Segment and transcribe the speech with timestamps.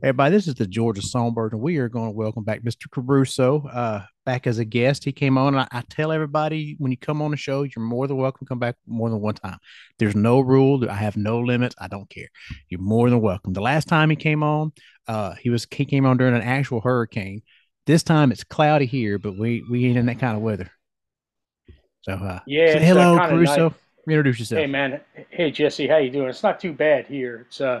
[0.00, 2.88] Everybody, this is the Georgia Songbird, and we are going to welcome back Mr.
[2.88, 5.02] Caruso uh, back as a guest.
[5.02, 7.84] He came on, and I, I, tell everybody when you come on the show, you're
[7.84, 9.58] more than welcome to come back more than one time.
[9.98, 10.88] There's no rule.
[10.88, 11.74] I have no limits.
[11.80, 12.28] I don't care.
[12.68, 13.54] You're more than welcome.
[13.54, 14.70] The last time he came on,
[15.08, 17.42] uh, he was he came on during an actual hurricane.
[17.84, 20.70] This time it's cloudy here, but we we ain't in that kind of weather.
[22.02, 23.70] So uh, yeah, say hello, Caruso.
[23.70, 23.78] Nice.
[24.06, 24.60] Introduce yourself.
[24.60, 26.28] Hey man, hey Jesse, how you doing?
[26.28, 27.46] It's not too bad here.
[27.48, 27.80] It's uh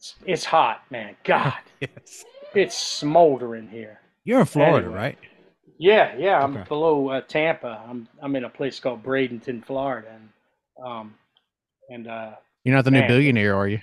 [0.00, 1.14] it's, it's hot, man.
[1.24, 2.24] God, yes.
[2.54, 4.00] it's smoldering here.
[4.24, 4.98] You're in Florida, anyway.
[4.98, 5.18] right?
[5.78, 6.42] Yeah, yeah.
[6.42, 6.68] I'm okay.
[6.68, 7.84] below uh, Tampa.
[7.86, 11.14] I'm I'm in a place called Bradenton, Florida, and um,
[11.90, 12.30] and uh,
[12.64, 13.80] you're not the man, new billionaire, are you?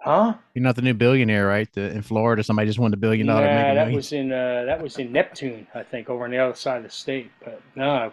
[0.00, 0.34] Huh?
[0.54, 1.70] You're not the new billionaire, right?
[1.72, 3.46] The, in Florida, somebody just won the billion dollar.
[3.46, 6.54] Yeah, that was in uh, that was in Neptune, I think, over on the other
[6.54, 7.32] side of the state.
[7.44, 8.12] But no,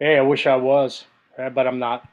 [0.00, 1.04] hey, I wish I was,
[1.38, 2.08] uh, but I'm not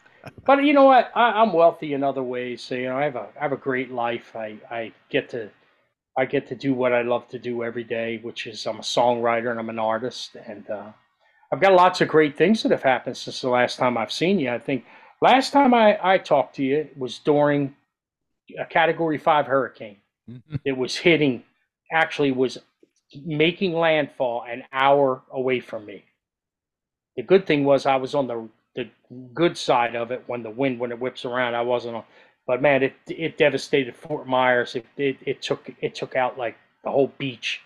[0.46, 1.12] but you know what?
[1.16, 2.62] I, am wealthy in other ways.
[2.62, 4.36] So, you know, I have a I have a great life.
[4.36, 5.50] I I get to
[6.18, 8.82] I get to do what I love to do every day, which is I'm a
[8.82, 10.91] songwriter and I'm an artist, and uh,
[11.52, 14.40] I've got lots of great things that have happened since the last time I've seen
[14.40, 14.52] you.
[14.52, 14.86] I think
[15.22, 17.76] last time I I talked to you was during
[18.60, 19.98] a Category Five hurricane.
[20.30, 20.56] Mm-hmm.
[20.63, 21.44] it was hitting,
[21.91, 22.60] actually was
[23.26, 26.06] making landfall an hour away from me.
[27.16, 28.90] The good thing was I was on the the
[29.34, 31.55] good side of it when the wind when it whips around.
[31.55, 32.04] I wasn't on,
[32.48, 34.76] but man, it it devastated Fort Myers.
[34.76, 37.62] It it, it took it took out like the whole beach.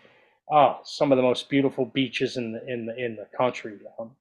[0.51, 3.77] Oh, some of the most beautiful beaches in the in the in the country.
[3.99, 4.11] Um,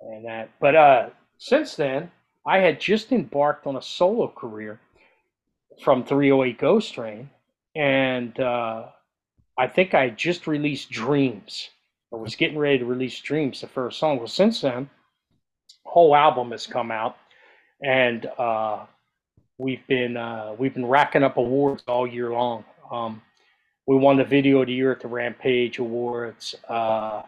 [0.00, 2.10] and that, but uh, since then,
[2.46, 4.80] I had just embarked on a solo career
[5.82, 7.30] from 308 Ghost Train,
[7.74, 8.86] and uh,
[9.58, 11.70] I think I just released Dreams.
[12.12, 14.18] I was getting ready to release Dreams, the first song.
[14.18, 14.90] Well, since then,
[15.84, 17.16] whole album has come out,
[17.82, 18.84] and uh,
[19.58, 22.64] we've been uh, we've been racking up awards all year long.
[22.90, 23.22] Um,
[23.86, 26.54] we won the Video of the Year at the Rampage Awards.
[26.68, 27.22] Uh,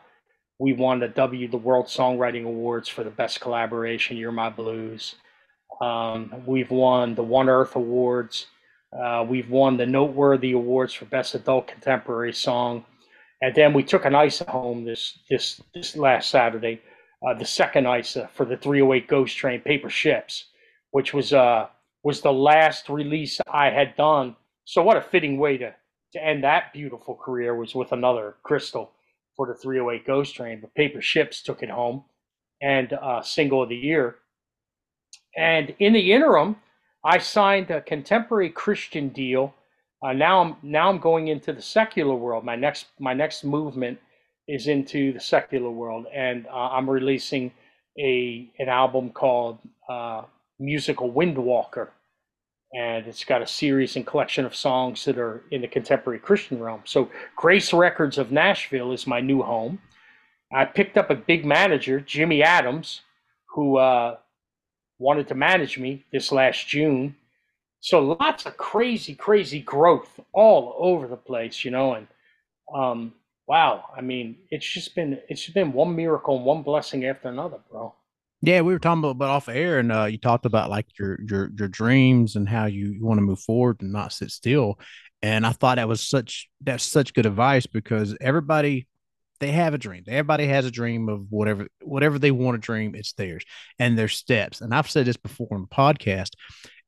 [0.59, 4.17] we won the W the World Songwriting Awards for the best collaboration.
[4.17, 5.17] You're My Blues.
[5.81, 8.47] Um, we've won the One Earth Awards.
[8.99, 12.87] Uh, we've won the Noteworthy Awards for Best Adult Contemporary Song.
[13.43, 16.81] And then we took an ice home this this this last Saturday
[17.27, 20.47] uh, the second ISA for the 308 Ghost Train Paper Ships,
[20.91, 21.69] which was uh,
[22.03, 24.37] was the last release I had done.
[24.65, 25.75] So what a fitting way to
[26.13, 28.93] to end that beautiful career was with another crystal
[29.37, 30.61] for the 308 Ghost Train.
[30.61, 32.05] But Paper Ships took it home
[32.63, 34.17] and uh, single of the year.
[35.37, 36.57] And in the interim,
[37.05, 39.55] I signed a contemporary Christian deal.
[40.03, 42.45] Uh, now I'm now I'm going into the secular world.
[42.45, 43.99] My next my next movement
[44.49, 47.53] is into the secular world, and uh, I'm releasing
[47.99, 49.59] a an album called
[49.89, 50.23] uh,
[50.59, 51.89] Musical Windwalker,
[52.73, 56.61] and it's got a series and collection of songs that are in the contemporary Christian
[56.61, 56.83] realm.
[56.85, 59.81] So Grace Records of Nashville is my new home.
[60.53, 63.01] I picked up a big manager, Jimmy Adams,
[63.55, 64.17] who uh,
[64.99, 67.17] wanted to manage me this last June.
[67.81, 72.07] So lots of crazy, crazy growth all over the place, you know, and
[72.75, 73.13] um,
[73.47, 77.29] wow, I mean, it's just been it's just been one miracle and one blessing after
[77.29, 77.95] another, bro.
[78.43, 81.51] Yeah, we were talking about off air, and uh, you talked about like your your
[81.57, 84.79] your dreams and how you, you want to move forward and not sit still.
[85.23, 88.87] And I thought that was such that's such good advice because everybody
[89.41, 90.05] they have a dream.
[90.07, 92.95] Everybody has a dream of whatever whatever they want to dream.
[92.95, 93.45] It's theirs
[93.79, 94.61] and their steps.
[94.61, 96.31] And I've said this before in the podcast.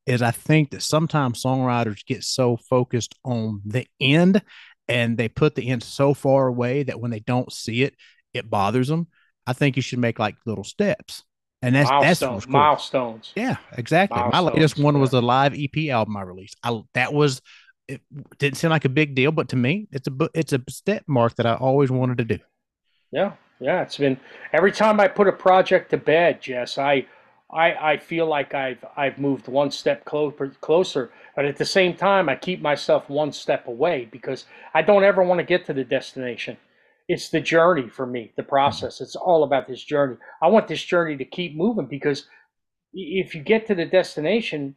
[0.07, 4.41] Is I think that sometimes songwriters get so focused on the end
[4.89, 7.95] and they put the end so far away that when they don't see it,
[8.33, 9.09] it bothers them.
[9.47, 11.23] I think you should make like little steps.
[11.61, 12.53] And that's Milestone, that's cool.
[12.53, 13.33] milestones.
[13.35, 14.17] Yeah, exactly.
[14.17, 16.57] Milestones, My latest one was a live EP album I released.
[16.63, 17.43] I that was
[17.89, 18.03] it
[18.39, 21.35] didn't seem like a big deal, but to me, it's a it's a step mark
[21.37, 22.39] that I always wanted to do.
[23.11, 23.83] Yeah, yeah.
[23.83, 24.21] It's been
[24.53, 26.79] every time I put a project to bed, Jess.
[26.79, 27.07] I
[27.51, 31.95] I, I feel like I've I've moved one step closer closer, but at the same
[31.95, 35.73] time I keep myself one step away because I don't ever want to get to
[35.73, 36.59] the destination.
[37.09, 38.51] It's the journey for me, the mm-hmm.
[38.51, 39.01] process.
[39.01, 40.17] It's all about this journey.
[40.43, 42.27] I want this journey to keep moving because
[42.93, 44.75] if you get to the destination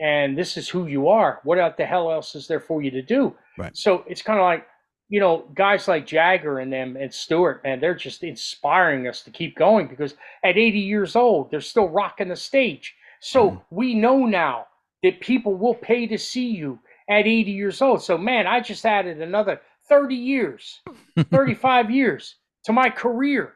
[0.00, 3.02] and this is who you are, what the hell else is there for you to
[3.02, 3.34] do?
[3.58, 3.76] Right.
[3.76, 4.66] So it's kind of like
[5.08, 9.30] you know, guys like Jagger and them and Stewart, man, they're just inspiring us to
[9.30, 12.94] keep going because at 80 years old, they're still rocking the stage.
[13.20, 13.62] So mm.
[13.70, 14.66] we know now
[15.02, 16.78] that people will pay to see you
[17.08, 18.02] at 80 years old.
[18.02, 20.80] So, man, I just added another 30 years,
[21.30, 23.54] 35 years to my career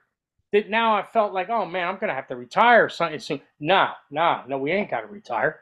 [0.52, 3.40] that now I felt like, oh man, I'm going to have to retire something soon.
[3.60, 5.60] Nah, nah, no, we ain't got to retire.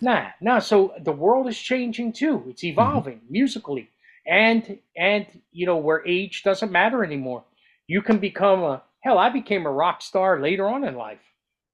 [0.00, 0.58] Nah, nah.
[0.58, 2.44] So the world is changing too.
[2.48, 2.70] It's Mhm.
[2.72, 3.90] evolving musically,
[4.28, 7.44] and and you know where age doesn't matter anymore.
[7.88, 9.18] You can become a hell.
[9.18, 11.20] I became a rock star later on in life.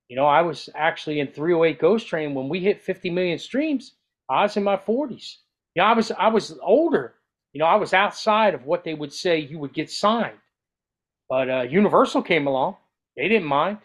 [0.09, 3.95] You know, I was actually in 308 Ghost Train when we hit 50 million streams.
[4.31, 5.39] I was in my 40s.
[5.75, 7.15] You know, I was I was older.
[7.53, 10.39] You know, I was outside of what they would say you would get signed.
[11.29, 12.77] But uh, Universal came along.
[13.17, 13.79] They didn't mind.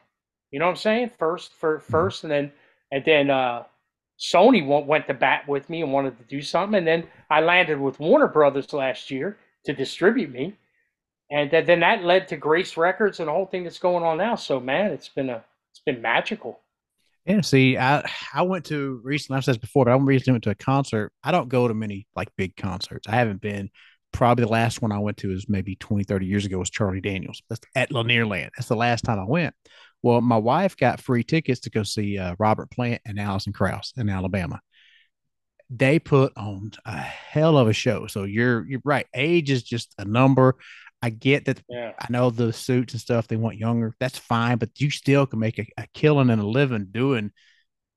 [0.52, 1.10] You know what I'm saying?
[1.10, 2.12] First for Mhm.
[2.12, 2.54] first, and then
[2.92, 3.66] and then uh,
[4.20, 7.80] Sony went to bat with me and wanted to do something, and then I landed
[7.80, 10.58] with Warner Brothers last year to distribute me,
[11.32, 14.18] and then, then that led to Grace Records and the whole thing that's going on
[14.18, 14.36] now.
[14.36, 16.60] So man, it's been a it's been magical.
[17.26, 19.38] Yeah, see, I I went to recently.
[19.38, 21.14] I've said this before, but I recently went to a concert.
[21.24, 23.08] I don't go to many like big concerts.
[23.08, 23.70] I haven't been.
[24.12, 27.02] Probably the last one I went to is maybe 20, 30 years ago was Charlie
[27.02, 27.42] Daniels.
[27.50, 28.50] That's at Lanierland.
[28.58, 29.54] That's the last time I went.
[30.02, 33.94] Well, my wife got free tickets to go see uh, Robert Plant and Alison Krauss
[33.98, 34.62] in Alabama.
[35.70, 38.08] They put on a hell of a show.
[38.08, 39.06] So you're you're right.
[39.14, 40.56] Age is just a number.
[41.02, 41.62] I get that.
[41.70, 41.94] Yeah.
[42.00, 43.28] I know the suits and stuff.
[43.28, 43.94] They want younger.
[44.00, 47.32] That's fine, but you still can make a, a killing and a living doing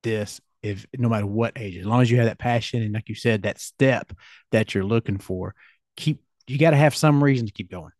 [0.03, 3.09] this if no matter what age, as long as you have that passion and like
[3.09, 4.13] you said, that step
[4.53, 5.55] that you're looking for,
[5.97, 7.93] keep you got to have some reason to keep going.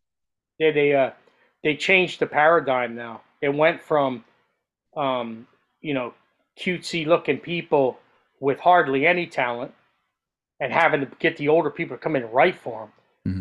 [0.59, 1.11] They they uh
[1.63, 3.21] they changed the paradigm now.
[3.41, 4.23] It went from
[4.95, 5.47] um,
[5.81, 6.13] you know
[6.59, 7.99] cutesy looking people
[8.39, 9.73] with hardly any talent
[10.59, 12.91] and having to get the older people to come in and write for them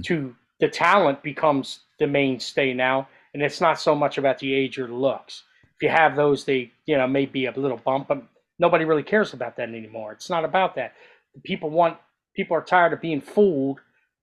[0.00, 0.04] Mhm.
[0.04, 4.78] to the talent becomes the mainstay now and it's not so much about the age
[4.78, 5.42] or the looks
[5.76, 8.22] if you have those they you know may be a little bump but
[8.58, 10.94] nobody really cares about that anymore it's not about that
[11.42, 11.98] people want
[12.34, 13.80] people are tired of being fooled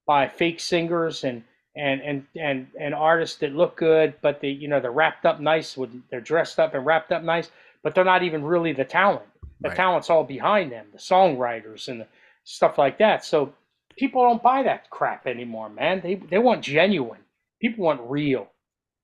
[0.10, 1.44] by fake singers and
[1.76, 5.40] and and and, and artists that look good but they you know they're wrapped up
[5.40, 7.52] nice with they're dressed up and wrapped up nice
[7.84, 9.28] but they're not even really the talent.
[9.62, 9.78] The Right.
[9.78, 12.08] talent's all behind them the songwriters and the
[12.44, 13.24] stuff like that.
[13.24, 13.54] So
[13.98, 16.02] people don't buy that crap anymore man.
[16.02, 17.22] They they want genuine.
[17.62, 18.48] People want real.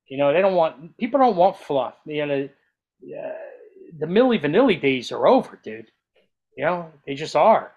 [0.10, 1.94] You know they don't want people don't want fluff.
[2.06, 3.32] You know uh,
[4.00, 5.92] the milli vanilli days are over dude.
[6.58, 7.75] You know they just are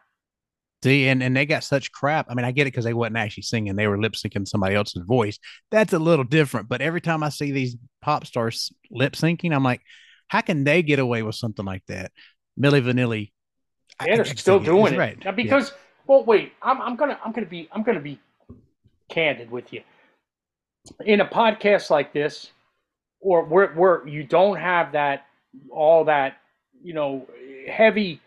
[0.84, 2.26] See, and, and they got such crap.
[2.30, 4.76] I mean, I get it because they wasn't actually singing; they were lip syncing somebody
[4.76, 5.38] else's voice.
[5.72, 6.68] That's a little different.
[6.68, 9.80] But every time I see these pop stars lip syncing, I'm like,
[10.28, 12.12] how can they get away with something like that?
[12.60, 13.32] Milli Vanilli,
[14.06, 15.18] Yeah, I- they're I still doing it right.
[15.24, 15.36] Now, Yeah.
[15.36, 15.72] because.
[16.06, 16.52] Well, wait.
[16.62, 18.18] I'm, I'm gonna I'm gonna be I'm gonna be
[19.10, 19.82] candid with you.
[21.04, 22.52] In a podcast like this,
[23.20, 25.26] or where where you don't have that
[25.70, 26.38] all that
[26.82, 27.26] you know
[27.68, 28.20] heavy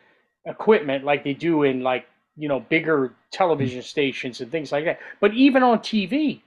[0.45, 2.05] equipment like they do in like
[2.37, 4.99] you know bigger television stations and things like that.
[5.19, 6.41] But even on TV,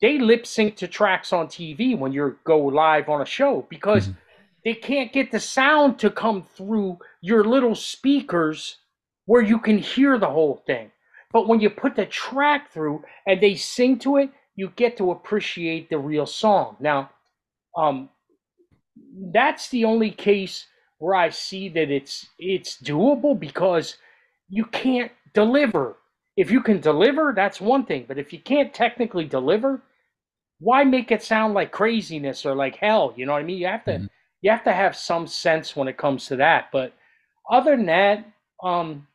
[0.00, 4.08] they lip sync to tracks on TV when you go live on a show because
[4.08, 4.16] Mhm.
[4.64, 8.78] they can't get the sound to come through your little speakers
[9.26, 10.90] where you can hear the whole thing.
[11.32, 15.12] But when you put the track through and they sing to it, you get to
[15.12, 16.76] appreciate the real song.
[16.80, 17.10] Now,
[17.76, 18.10] um,
[19.32, 20.66] that's the only case
[20.98, 23.96] where I see that it's it's doable because
[24.50, 25.96] you can't deliver.
[26.36, 28.04] If you can deliver, that's one thing.
[28.08, 29.82] But if you can't technically deliver,
[30.58, 33.14] why make it sound like craziness or like hell?
[33.16, 33.58] You know what I mean?
[33.58, 34.08] You have to Mhm.
[34.42, 36.70] you have to have some sense when it comes to that.
[36.72, 36.94] But
[37.50, 38.24] other than that,
[38.62, 39.06] um,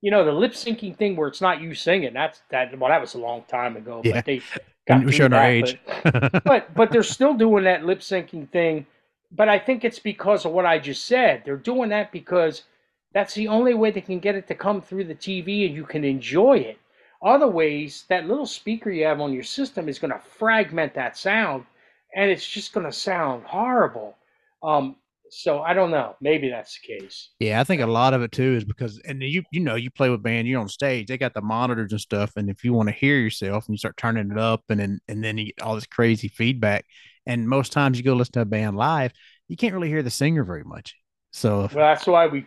[0.00, 3.00] you know, the lip syncing thing where it's not you singing, that's that well, that
[3.00, 4.00] was a long time ago.
[4.04, 4.14] Yeah.
[4.14, 4.40] But they
[4.88, 5.78] got through showing our age.
[6.02, 8.86] But, but but they're still doing that lip syncing thing.
[9.32, 11.42] But I think it's because of what I just said.
[11.44, 12.64] They're doing that because
[13.12, 15.84] that's the only way they can get it to come through the TV and you
[15.84, 16.78] can enjoy it.
[17.22, 21.18] Other ways, that little speaker you have on your system is going to fragment that
[21.18, 21.66] sound,
[22.14, 24.16] and it's just going to sound horrible.
[24.62, 24.96] Um,
[25.30, 26.16] so I don't know.
[26.20, 27.28] Maybe that's the case.
[27.38, 29.90] Yeah, I think a lot of it too is because, and you you know, you
[29.90, 32.72] play with band, you're on stage, they got the monitors and stuff, and if you
[32.72, 35.46] want to hear yourself and you start turning it up, and then and then you
[35.46, 36.84] get all this crazy feedback,
[37.26, 39.12] and most times you go listen to a band live,
[39.46, 40.96] you can't really hear the singer very much.
[41.32, 42.46] So if, Well, that's why we.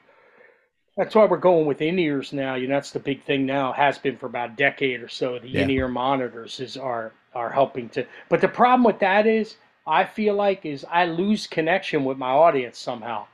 [0.98, 2.56] That's why we're going with in ears now.
[2.56, 3.74] You know, that's the big thing now.
[3.74, 5.40] Has been for about a decade or so.
[5.40, 5.62] The Yeah.
[5.62, 8.06] in ear monitors is are are helping to.
[8.30, 9.58] But the problem with that is,
[9.88, 13.26] I feel like is I lose connection with my audience somehow.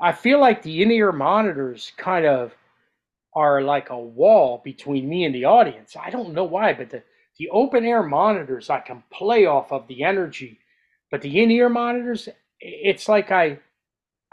[0.00, 2.54] I feel like the in ear monitors kind of
[3.34, 5.96] are like a wall between me and the audience.
[5.96, 7.02] I don't know why, but the
[7.38, 10.58] the open air monitors I can play off of the energy,
[11.10, 12.28] but the in ear monitors,
[12.60, 13.60] it's like I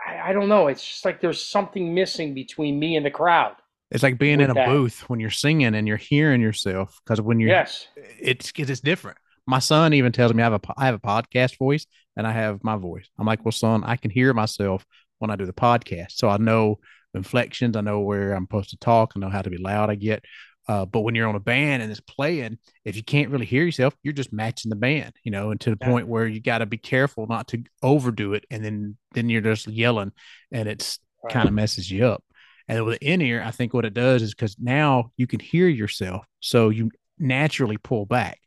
[0.06, 0.68] I, I don't know.
[0.68, 3.56] It's just like there's something missing between me and the crowd.
[3.92, 4.68] it's like being in a that.
[4.68, 7.88] booth when you're singing and you're hearing yourself, because when you're, Yes.
[8.20, 9.18] it's because it's different.
[9.48, 11.86] My son even tells me I have a I have a podcast voice
[12.18, 13.08] and I have my voice.
[13.20, 14.86] I'm like, well, son, I can hear myself
[15.20, 16.80] when I do the podcast, so I know
[17.14, 17.78] inflections.
[17.78, 19.14] I know where I'm supposed to talk.
[19.16, 19.90] I know how to be loud.
[19.90, 20.26] I get.
[20.68, 23.64] Uh, but when you're on a band and it's playing, if you can't really hear
[23.64, 25.88] yourself, you're just matching the band, you know, and to the yeah.
[25.88, 29.42] point where you got to be careful not to overdo it, and then then you're
[29.42, 30.12] just yelling,
[30.52, 31.34] and it's right.
[31.34, 32.24] kind of messes you up.
[32.68, 35.40] And with the in ear, I think what it does is because now you can
[35.40, 38.40] hear yourself, so you naturally pull back.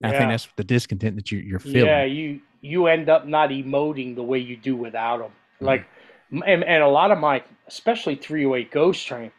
[0.00, 0.08] Yeah.
[0.08, 1.86] I think that's the discontent that you, you're feeling.
[1.86, 5.30] Yeah, you you end up not emoting the way you do without them.
[5.56, 5.66] Mm-hmm.
[5.66, 5.86] Like,
[6.30, 9.30] and, and a lot of my, especially 308 Ghost Train,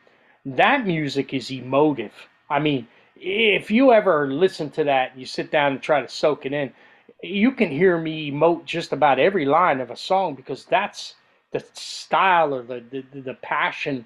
[0.45, 2.13] that music is emotive.
[2.49, 6.07] I mean, if you ever listen to that and you sit down and try to
[6.07, 6.71] soak it in,
[7.23, 11.15] you can hear me emote just about every line of a song because that's
[11.51, 14.05] the style or the, the, the passion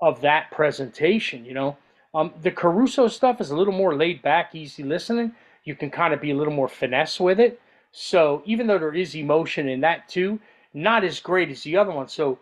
[0.00, 1.76] of that presentation, you know.
[2.14, 5.32] Um, the Caruso stuff is a little more laid back, easy listening.
[5.64, 7.60] You can kind of be a little more finesse with it.
[7.90, 10.38] So even though there is emotion in that too,
[10.72, 12.08] not as great as the other one.
[12.08, 12.38] So,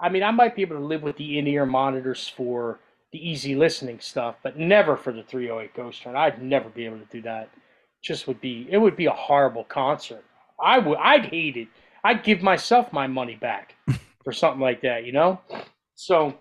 [0.00, 2.78] I mean, I might be able to live with the in-ear monitors for
[3.12, 6.16] the easy listening stuff, but never for the 308 Ghost Train.
[6.16, 7.48] I'd never be able to do that.
[8.02, 10.24] Just would be it would be a horrible concert.
[10.62, 11.68] I would I'd hate it.
[12.04, 13.74] I'd give myself my money back
[14.24, 15.40] for something like that, you know?
[15.94, 16.34] So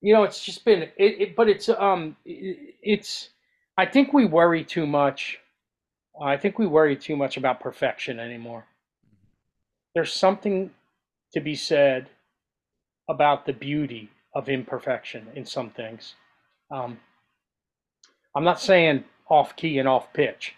[0.00, 3.30] you know, it's just been it, it but it's um it, it's
[3.76, 5.40] I think we worry too much.
[6.22, 8.66] I think we worry too much about perfection anymore.
[9.94, 10.70] There's something
[11.32, 12.10] to be said
[13.08, 16.14] about the beauty of imperfection in some things.
[16.70, 16.98] Um,
[18.34, 20.54] I'm not saying off key and off pitch.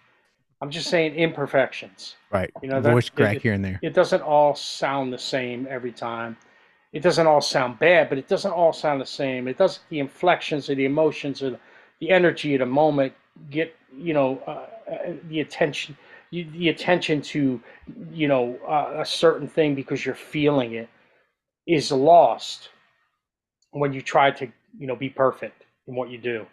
[0.63, 2.17] I'm just saying imperfections.
[2.31, 2.51] Right.
[2.63, 3.79] You know, voice crack it, here and there.
[3.83, 6.37] It doesn't all sound the same every time
[6.97, 9.49] it doesn't all sound bad, but it doesn't all sound the same.
[9.49, 11.61] It doesn't the inflections or the emotions or the,
[12.01, 13.13] the energy at a moment
[13.51, 15.95] get you know uh, uh the attention
[16.31, 17.61] the attention to
[18.13, 20.89] you know uh, a certain thing because you're feeling it
[21.67, 22.71] is lost
[23.71, 24.47] when you try to
[24.79, 26.47] you know be perfect in what you do.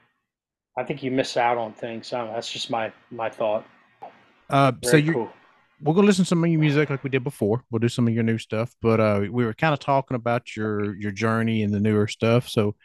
[0.78, 2.10] I think you miss out on things.
[2.10, 3.66] That's just my my thought.
[4.50, 5.34] Uh, so you cool
[5.84, 7.64] we're gonna listen to some of your music like we did before.
[7.70, 10.56] We'll do some of your new stuff, but uh, we were kind of talking about
[10.56, 12.48] your your journey and the newer stuff.
[12.48, 12.76] So,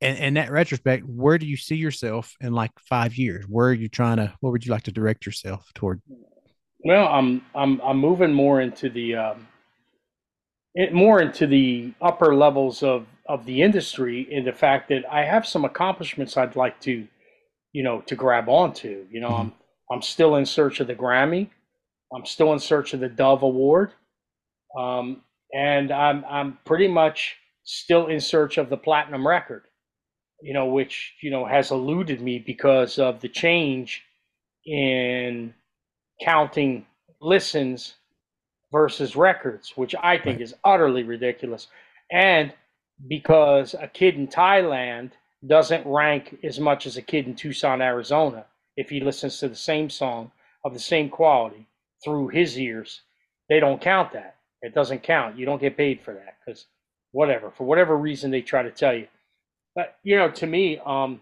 [0.00, 3.46] and in that retrospect, where do you see yourself in like five years?
[3.48, 4.34] Where are you trying to?
[4.40, 6.02] What would you like to direct yourself toward?
[6.84, 9.48] Well, I'm I'm I'm moving more into the um,
[10.74, 15.24] it, more into the upper levels of of the industry in the fact that I
[15.24, 17.06] have some accomplishments I'd like to,
[17.72, 19.06] you know, to grab onto.
[19.10, 19.40] You know, mm-hmm.
[19.40, 19.52] I'm
[19.90, 21.48] I'm still in search of the Grammy.
[22.14, 23.92] I'm still in search of the Dove Award,
[24.78, 25.22] um,
[25.54, 29.62] and I'm I'm pretty much still in search of the platinum record.
[30.42, 34.02] You know, which you know has eluded me because of the change
[34.66, 35.54] in
[36.22, 36.86] counting
[37.20, 37.94] listens
[38.74, 41.68] versus records, which I think is utterly ridiculous,
[42.10, 42.52] and
[43.06, 45.12] because a kid in Thailand
[45.46, 49.54] doesn't rank as much as a kid in Tucson, Arizona, if he listens to the
[49.54, 50.32] same song
[50.64, 51.68] of the same quality
[52.02, 53.02] through his ears,
[53.48, 54.34] they don't count that.
[54.60, 55.38] It doesn't count.
[55.38, 56.66] You don't get paid for that because
[57.12, 59.06] whatever, for whatever reason they try to tell you.
[59.76, 61.20] But you know, to me, um,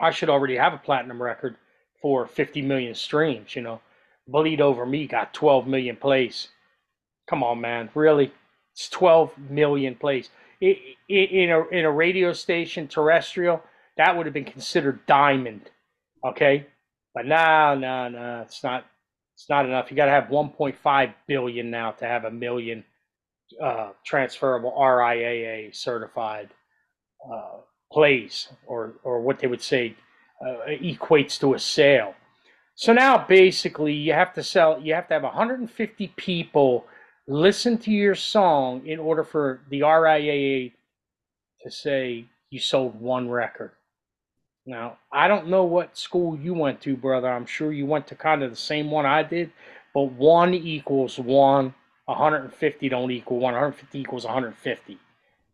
[0.00, 1.56] I should already have a platinum record
[2.02, 3.54] for 50 million streams.
[3.54, 3.80] You know,
[4.28, 6.48] Bleed Over Me got 12 million plays.
[7.28, 8.32] Come on, man, really?
[8.72, 10.30] It's 12 million plays.
[10.60, 13.62] in a in a radio station terrestrial,
[13.96, 15.70] that would have been considered diamond.
[16.24, 16.66] Okay,
[17.14, 18.84] but no, no, no, it's not.
[19.34, 19.90] It's not enough.
[19.90, 22.84] You got to have 1.5 billion now to have a million
[23.62, 26.48] uh, transferable RIAA certified
[27.30, 27.58] uh,
[27.92, 29.94] plays, or or what they would say
[30.40, 32.14] uh, equates to a sale.
[32.76, 34.78] So now basically you have to sell.
[34.80, 36.86] You have to have 150 people
[37.26, 40.72] listen to your song in order for the RIAA
[41.62, 43.72] to say you sold one record.
[44.66, 47.32] Now, I don't know what school you went to, brother.
[47.32, 49.52] I'm sure you went to kind of the same one I did,
[49.94, 51.74] but one equals one.
[52.04, 53.54] 150 don't equal one.
[53.54, 54.98] 150 equals 150.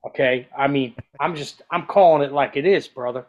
[0.07, 0.49] Okay?
[0.59, 3.26] I mean, I'm just, I'm calling it like it is, brother.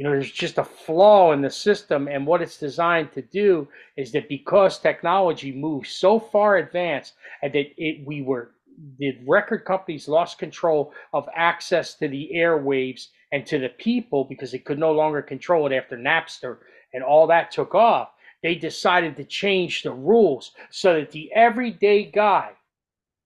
[0.00, 3.68] You know, there's just a flaw in the system, and what it's designed to do
[3.98, 8.52] is that because technology moves so far advanced, and that it we were
[8.98, 14.52] the record companies lost control of access to the airwaves and to the people because
[14.52, 16.60] they could no longer control it after Napster
[16.94, 18.08] and all that took off.
[18.42, 22.52] They decided to change the rules so that the everyday guy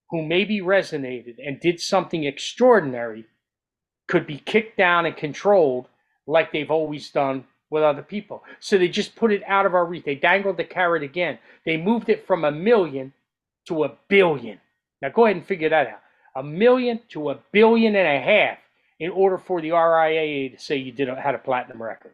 [0.09, 3.27] who maybe resonated and did something extraordinary
[4.09, 5.87] could be kicked down and controlled
[6.27, 8.43] like they've always done with other people.
[8.59, 10.05] So they just put it out of our reach.
[10.05, 11.39] They dangled the carrot again.
[11.65, 13.13] They moved it from a million
[13.67, 14.59] to a billion.
[15.01, 16.01] Now go ahead and figure that out.
[16.35, 18.57] a million to a billion and a half
[18.99, 22.13] in order for the RIAA to say you did a, had a platinum record.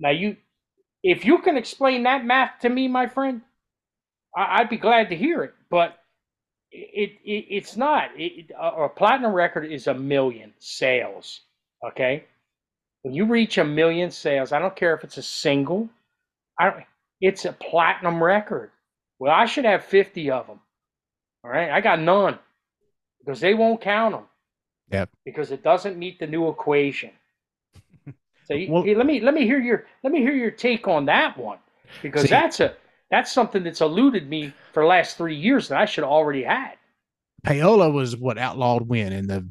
[0.00, 0.36] Now you,
[1.02, 3.42] if you can explain that math to me, my friend,
[4.36, 5.54] I, would be glad to hear it.
[5.70, 5.98] But
[6.70, 8.10] it, it it's not.
[8.16, 11.40] It, a, a platinum record is a million sales.
[11.86, 12.24] Okay,
[13.02, 15.88] when you reach a million sales, I don't care if it's a single.
[16.58, 16.84] I don't,
[17.20, 18.70] it's a platinum record.
[19.18, 20.60] Well, I should have 50 of them.
[21.44, 21.70] All right.
[21.70, 22.38] I got none
[23.18, 24.24] because they won't count them.
[24.90, 25.10] Yep.
[25.24, 27.10] Because it doesn't meet the new equation.
[28.46, 31.38] So well, let me let me hear your let me hear your take on that
[31.38, 31.58] one
[32.02, 32.74] because see, that's a
[33.08, 36.42] that's something that's eluded me for the last three years that I should have already
[36.42, 36.72] had.
[37.46, 39.12] Payola was what outlawed when?
[39.12, 39.46] In the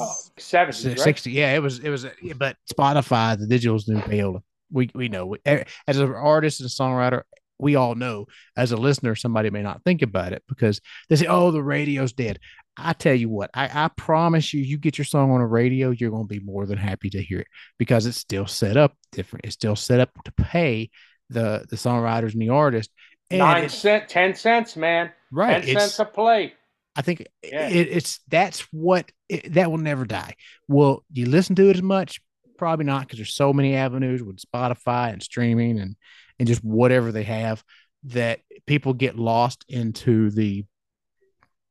[0.00, 1.26] oh, 70s, 60 right?
[1.26, 2.06] yeah it was it was
[2.36, 4.40] but Spotify the digital's new Payola
[4.70, 5.36] we we know.
[5.44, 7.22] Eh, as an artist and a songwriter
[7.58, 11.26] we all know as a listener somebody may not think about it because they say
[11.26, 12.38] oh the radio's dead.
[12.78, 15.90] I tell you what i, I promise you you get your song on a radio
[15.90, 17.46] you're going to be more than happy to hear it
[17.78, 19.46] because it's still set up different.
[19.46, 20.90] It's still set up to pay
[21.30, 22.90] the the songwriters and the artist.
[23.30, 25.10] And nine cent ten cents man.
[25.32, 26.54] Right 10 cents a play
[26.96, 27.68] I think yeah.
[27.68, 30.34] it, it's that's what it, that will never die.
[30.66, 32.20] Will you listen to it as much?
[32.56, 35.96] Probably not because there's so many avenues with Spotify and streaming and
[36.38, 37.62] and just whatever they have
[38.04, 40.64] that people get lost into the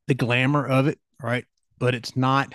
[0.07, 1.45] the glamour of it, right?
[1.79, 2.53] But it's not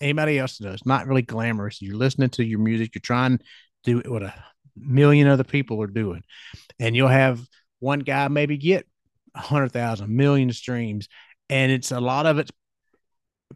[0.00, 0.74] anybody else does.
[0.74, 1.80] It's not really glamorous.
[1.80, 2.94] You're listening to your music.
[2.94, 3.44] You're trying to
[3.84, 4.34] do what a
[4.76, 6.22] million other people are doing,
[6.78, 7.40] and you'll have
[7.80, 8.86] one guy maybe get
[9.34, 11.08] a hundred thousand, million streams,
[11.52, 12.50] and it's a lot of it's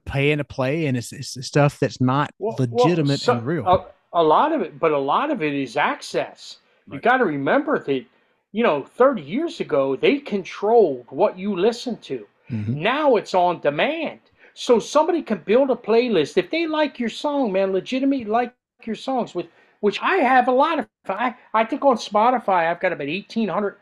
[0.05, 3.67] paying to play, and it's, it's stuff that's not well, legitimate well, so, and real.
[3.67, 6.59] Uh, a lot of it, but a lot of it is access.
[6.87, 6.97] Right.
[6.97, 8.05] You got to remember that,
[8.53, 12.27] you know, 30 years ago, they controlled what you listened to.
[12.51, 12.83] Mm-hmm.
[12.83, 14.21] Now it's on demand.
[14.53, 16.37] So somebody can build a playlist.
[16.37, 19.47] If they like your song, man, legitimately like your songs, with
[19.81, 20.87] which I have a lot of.
[21.09, 23.77] I, I think on Spotify, I've got about 1,800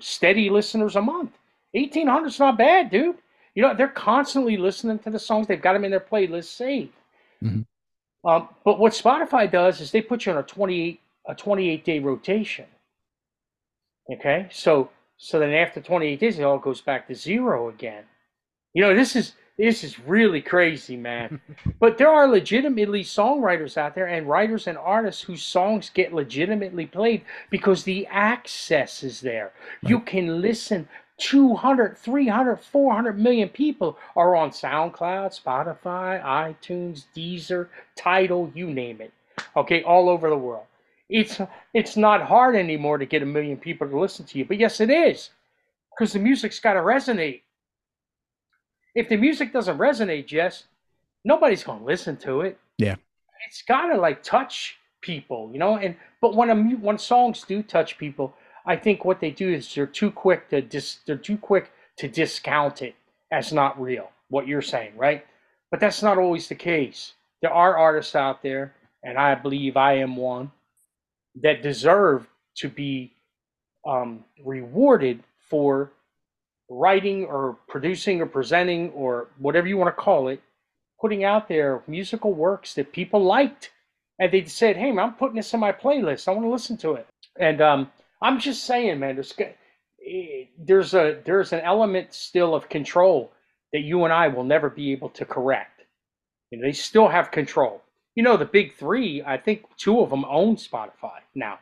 [0.00, 1.30] steady listeners a month.
[1.72, 3.16] 1,800 is not bad, dude.
[3.56, 5.46] You know, they're constantly listening to the songs.
[5.46, 6.92] They've got them in their playlist saved.
[7.42, 7.62] Mm-hmm.
[8.28, 11.98] Um, but what Spotify does is they put you on a 28 a 28 day
[11.98, 12.66] rotation.
[14.12, 18.04] Okay, so so then after 28 days, it all goes back to zero again.
[18.74, 21.40] You know, this is this is really crazy, man.
[21.80, 26.86] but there are legitimately songwriters out there and writers and artists whose songs get legitimately
[26.86, 29.52] played because the access is there.
[29.82, 29.90] Right.
[29.90, 30.86] You can listen
[31.18, 39.12] 200, 300, 400 million people are on SoundCloud, Spotify, iTunes, Deezer, Tidal, you name it.
[39.56, 40.64] Okay, all over the world.
[41.08, 41.40] It's
[41.72, 44.80] it's not hard anymore to get a million people to listen to you, but yes,
[44.80, 45.30] it is,
[45.90, 47.42] because the music's got to resonate.
[48.94, 50.64] If the music doesn't resonate, Jess,
[51.24, 52.58] nobody's gonna listen to it.
[52.78, 52.96] Yeah,
[53.46, 55.76] it's got to like touch people, you know.
[55.78, 58.34] And but when a when songs do touch people,
[58.66, 62.08] I think what they do is they're too quick to dis, they're too quick to
[62.08, 62.94] discount it
[63.30, 64.10] as not real.
[64.28, 65.24] What you're saying, right?
[65.70, 67.14] But that's not always the case.
[67.42, 70.50] There are artists out there, and I believe I am one,
[71.42, 72.26] that deserve
[72.56, 73.12] to be
[73.86, 75.92] um, rewarded for
[76.68, 80.42] writing or producing or presenting or whatever you want to call it,
[81.00, 83.70] putting out there musical works that people liked.
[84.18, 86.26] And they said, hey, man, I'm putting this in my playlist.
[86.26, 87.06] I want to listen to it.
[87.38, 87.90] And um,
[88.22, 93.32] I'm just saying, man, there's, eh, there's, a, there's an element still of control
[93.72, 95.82] that you and I will never be able to correct.
[96.50, 97.82] You know, they still have control
[98.16, 101.58] you know, the big three, I think two of them own Spotify now.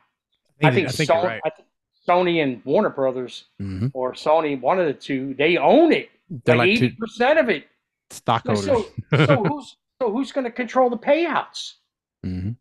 [0.63, 1.41] I think, I think, I think, Sony, right.
[1.45, 1.69] I think
[2.09, 3.89] Sony, and Warner Brothers, mm-hmm.
[3.93, 6.11] or Sony, one of the two, they own it.
[6.45, 7.67] They're like eighty percent of it.
[8.11, 8.65] Stockholders.
[8.65, 11.75] So, so who's so who's going to control the payouts?
[12.25, 12.53] Mm-hmm.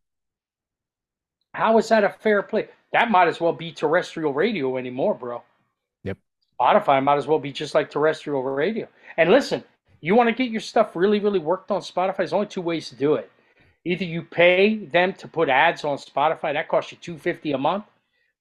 [1.54, 2.68] How is that a fair play?
[2.92, 5.44] That might as well be terrestrial radio anymore, bro.
[6.04, 6.18] Yep.
[6.60, 8.88] Spotify might as well be just like terrestrial radio.
[9.18, 9.64] And listen,
[10.02, 12.18] you want to get your stuff really, really worked on Spotify.
[12.18, 13.32] There's only two ways to do it.
[13.86, 17.58] Either you pay them to put ads on Spotify, that costs you two fifty a
[17.58, 17.86] month,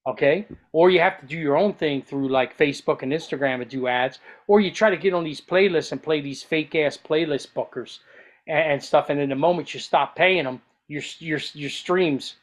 [0.06, 0.46] okay?
[0.72, 3.88] Or you have to do your own thing through like Facebook and Instagram and do
[3.88, 7.52] ads, or you try to get on these playlists and play these fake ass playlist
[7.54, 7.98] bookers
[8.46, 9.10] and, and stuff.
[9.10, 12.36] And in the moment you stop paying them, your your your streams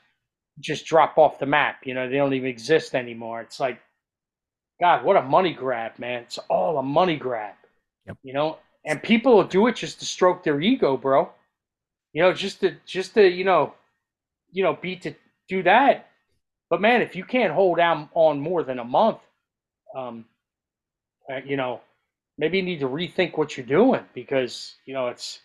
[0.59, 1.77] just drop off the map.
[1.85, 3.41] You know, they don't even exist anymore.
[3.41, 3.79] It's like,
[4.81, 6.23] God, what a money grab, man!
[6.23, 7.55] It's all a money grab.
[8.07, 8.17] Yep.
[8.23, 11.29] You know, and people will do it just to stroke their ego, bro.
[12.13, 13.73] You know, just to just to you know,
[14.51, 15.13] you know, beat to
[15.47, 16.07] do that.
[16.69, 19.17] But man, if you can't hold out on more than a month,
[19.95, 20.25] um,
[21.31, 21.81] uh, you know,
[22.37, 25.39] maybe you need to rethink what you're doing because you know it's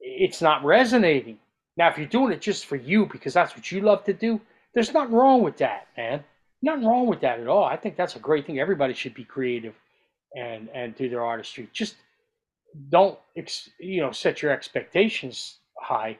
[0.00, 1.38] it's not resonating.
[1.76, 4.40] Now, if you're doing it just for you because that's what you love to do,
[4.74, 6.24] there's nothing wrong with that, man.
[6.62, 7.64] Nothing wrong with that at all.
[7.64, 8.60] I think that's a great thing.
[8.60, 9.74] Everybody should be creative
[10.36, 11.68] and and do their artistry.
[11.72, 11.96] Just
[12.90, 13.18] don't
[13.78, 16.18] you know set your expectations high.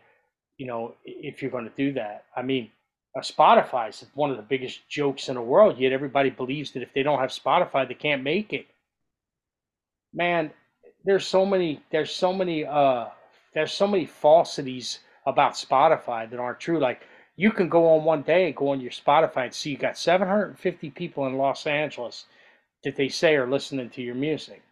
[0.57, 2.25] You know if you're going to do that.
[2.35, 2.71] I mean,
[3.17, 5.79] uh, Spotify is one of the biggest jokes in the world.
[5.79, 8.67] Yet everybody believes that if they don't have Spotify, they can't make it.
[10.15, 10.51] Man,
[11.05, 11.83] there's so many.
[11.93, 12.65] There's so many.
[12.65, 13.07] Uh,
[13.55, 16.79] there's so many falsities about Spotify that aren't true.
[16.79, 17.03] Like
[17.37, 19.97] you can go on one day, and go on your Spotify and see you got
[19.97, 22.27] 750 people in Los Angeles
[22.85, 24.63] that they say are listening to your music.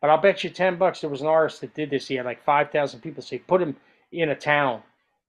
[0.00, 2.08] But I'll bet you 10 bucks there was an artist that did this.
[2.08, 3.22] He had like 5,000 people.
[3.22, 3.76] He put him
[4.12, 4.82] in a town.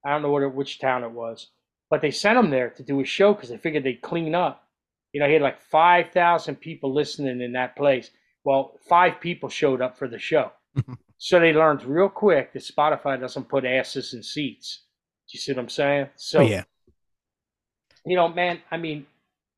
[0.05, 1.47] I don't know what which town it was,
[1.89, 4.67] but they sent him there to do a show because they figured they'd clean up.
[5.13, 8.11] You know, he had like 5,000 people listening in that place.
[8.43, 10.51] Well, five people showed up for the show.
[11.17, 14.81] so they learned real quick that Spotify doesn't put asses in seats.
[15.27, 16.09] Do you see what I'm saying?
[16.15, 16.63] So, oh, yeah.
[18.05, 19.07] You know, man, I mean,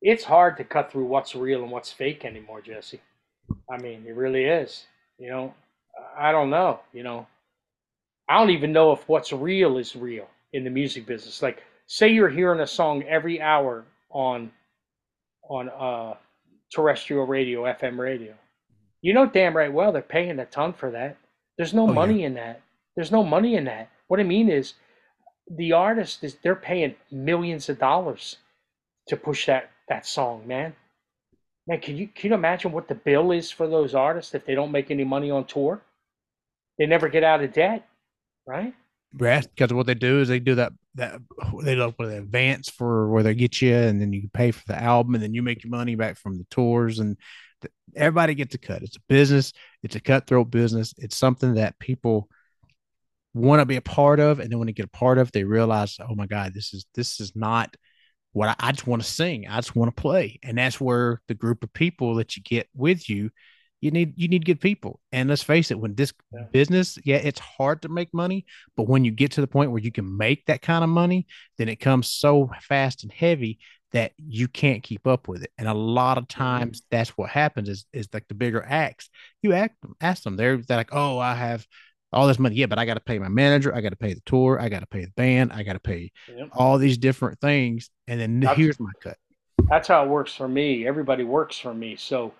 [0.00, 3.00] it's hard to cut through what's real and what's fake anymore, Jesse.
[3.70, 4.86] I mean, it really is.
[5.18, 5.54] You know,
[6.16, 6.80] I don't know.
[6.92, 7.26] You know,
[8.28, 11.42] I don't even know if what's real is real in the music business.
[11.42, 14.50] Like, say you're hearing a song every hour on
[15.48, 16.14] on uh,
[16.72, 18.34] terrestrial radio, FM radio.
[19.00, 21.16] You know damn right well they're paying a ton for that.
[21.58, 22.26] There's no oh, money yeah.
[22.26, 22.62] in that.
[22.96, 23.90] There's no money in that.
[24.06, 24.74] What I mean is,
[25.50, 28.36] the artist is they're paying millions of dollars
[29.08, 30.74] to push that that song, man.
[31.66, 34.54] Man, can you can you imagine what the bill is for those artists if they
[34.54, 35.82] don't make any money on tour?
[36.78, 37.86] They never get out of debt,
[38.46, 38.74] right?
[39.14, 41.20] Right, because what they do is they do that that
[41.62, 44.64] they look for the advance for where they get you, and then you pay for
[44.66, 47.16] the album, and then you make your money back from the tours, and
[47.62, 48.82] the, everybody gets a cut.
[48.82, 49.52] It's a business.
[49.82, 50.94] It's a cutthroat business.
[50.98, 52.28] It's something that people
[53.34, 55.44] want to be a part of, and then when they get a part of, they
[55.44, 57.76] realize, oh my god, this is this is not
[58.32, 59.46] what I, I just want to sing.
[59.48, 60.38] I just want to play.
[60.42, 63.30] And that's where the group of people that you get with you,
[63.80, 65.00] you need you need good people.
[65.12, 66.44] And let's face it, when this yeah.
[66.52, 68.44] business, yeah, it's hard to make money,
[68.76, 71.26] but when you get to the point where you can make that kind of money,
[71.58, 73.58] then it comes so fast and heavy
[73.92, 75.50] that you can't keep up with it.
[75.56, 76.42] And a lot of mm-hmm.
[76.42, 79.08] times that's what happens is is like the bigger acts.
[79.42, 80.36] You act ask them.
[80.36, 81.66] They're, they're like, oh, I have
[82.12, 82.56] all this money.
[82.56, 83.74] Yeah, but I got to pay my manager.
[83.74, 84.60] I got to pay the tour.
[84.60, 85.52] I got to pay the band.
[85.52, 86.48] I got to pay yep.
[86.52, 87.90] all these different things.
[88.06, 89.16] And then that's, here's my cut.
[89.68, 90.86] That's how it works for me.
[90.86, 91.96] Everybody works for me.
[91.96, 92.32] So,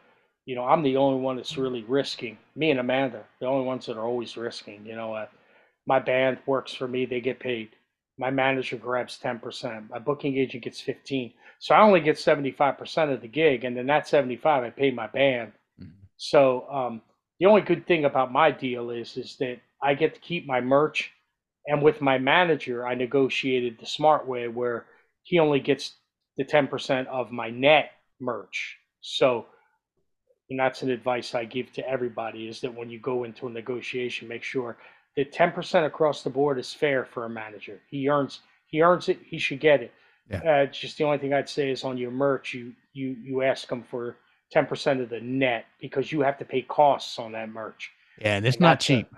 [0.46, 2.38] you know, I'm the only one that's really risking.
[2.56, 4.86] Me and Amanda, the only ones that are always risking.
[4.86, 5.26] You know, uh,
[5.86, 7.04] my band works for me.
[7.04, 7.70] They get paid.
[8.18, 9.90] My manager grabs 10%.
[9.90, 11.32] My booking agent gets 15.
[11.60, 13.64] So I only get 75% of the gig.
[13.64, 15.52] And then that 75, I pay my band.
[15.80, 15.90] Mm-hmm.
[16.16, 17.02] So, um,
[17.38, 20.60] the only good thing about my deal is is that I get to keep my
[20.60, 21.12] merch,
[21.66, 24.86] and with my manager, I negotiated the smart way where
[25.22, 25.94] he only gets
[26.36, 28.76] the ten percent of my net merch.
[29.00, 29.46] So,
[30.50, 33.50] and that's an advice I give to everybody: is that when you go into a
[33.50, 34.78] negotiation, make sure
[35.18, 37.80] that ten percent across the board is fair for a manager.
[37.90, 39.18] He earns he earns it.
[39.26, 39.92] He should get it.
[40.30, 40.38] Yeah.
[40.38, 43.68] Uh, just the only thing I'd say is on your merch, you you you ask
[43.68, 44.16] them for
[44.54, 47.90] 10% of the net because you have to pay costs on that merch.
[48.20, 49.08] Yeah, and it's and not cheap.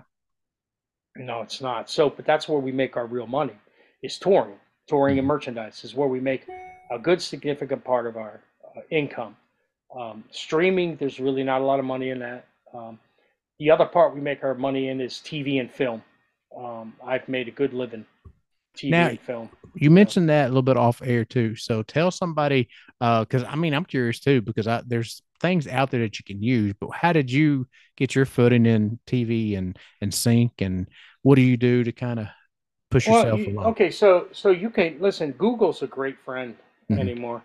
[1.15, 1.89] A, no, it's not.
[1.89, 3.55] So, but that's where we make our real money
[4.01, 4.57] is touring.
[4.87, 5.27] Touring and mm-hmm.
[5.27, 6.47] merchandise is where we make
[6.89, 8.41] a good significant part of our
[8.75, 9.37] uh, income.
[9.95, 12.47] Um, streaming, there's really not a lot of money in that.
[12.73, 12.99] Um,
[13.61, 16.01] the other part we make our money in is TV and film.
[16.57, 18.07] Um, I've made a good living
[18.75, 19.49] TV now, and film.
[19.75, 21.55] You mentioned that a little bit off air too.
[21.55, 22.69] So tell somebody,
[22.99, 26.23] because uh, I mean, I'm curious too, because I, there's things out there that you
[26.25, 26.73] can use.
[26.79, 30.87] But how did you get your footing in TV and and sync, and
[31.21, 32.29] what do you do to kind of
[32.89, 33.65] push well, yourself you, along?
[33.73, 35.33] Okay, so so you can listen.
[35.33, 36.55] Google's a great friend
[36.89, 36.99] mm-hmm.
[36.99, 37.43] anymore,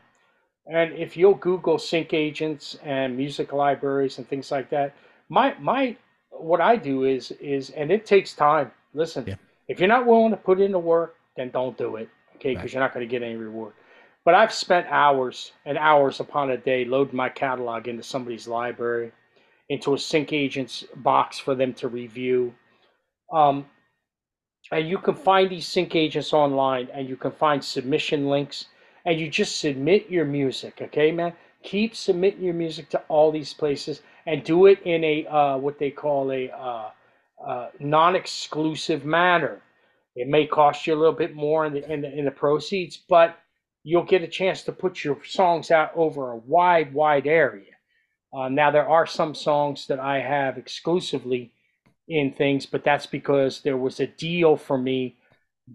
[0.67, 4.95] and if you'll Google sync agents and music libraries and things like that,
[5.29, 5.95] my my
[6.43, 8.71] what I do is is and it takes time.
[8.95, 9.35] Listen, yeah.
[9.69, 12.09] if you're not willing to put in the work, then don't do it.
[12.37, 12.73] Okay, because right.
[12.75, 13.73] you're not going to get any reward.
[14.25, 19.13] But I've spent hours and hours upon a day loading my catalog into somebody's library,
[19.69, 22.53] into a sync agent's box for them to review.
[23.33, 23.67] Um,
[24.73, 28.67] and you can find these sync agents online and you can find submission links
[29.05, 31.33] and you just submit your music, okay, man?
[31.67, 35.79] Keep submitting your music to all these places and do it in a uh, what
[35.81, 36.91] they call a uh,
[37.45, 39.61] uh, non-exclusive manner.
[40.15, 42.97] It may cost you a little bit more in the, in the, in the proceeds,
[42.97, 43.37] but
[43.83, 47.73] you'll get a chance to put your songs out over a wide, wide area.
[48.33, 51.53] Uh, now, there are some songs that I have exclusively
[52.09, 55.17] in things, but that's because there was a deal for me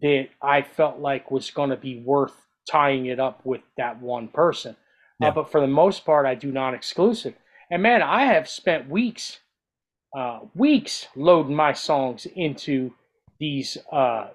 [0.02, 2.36] that I felt like was going to be worth
[2.70, 4.76] tying it up with that one person.
[5.22, 5.28] Uh, yeah.
[5.30, 7.36] Uh, but for the most part, I do non exclusive.
[7.70, 9.40] And man, I have spent weeks,
[10.18, 12.94] uh, weeks loading my songs into
[13.40, 14.30] these uh,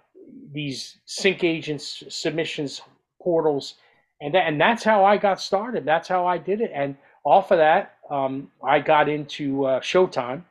[0.53, 2.81] these sync agents submissions
[3.23, 3.75] portals,
[4.21, 5.85] and that, and that's how I got started.
[5.85, 6.71] That's how I did it.
[6.75, 10.45] And off of that, um, I got into uh, Showtime.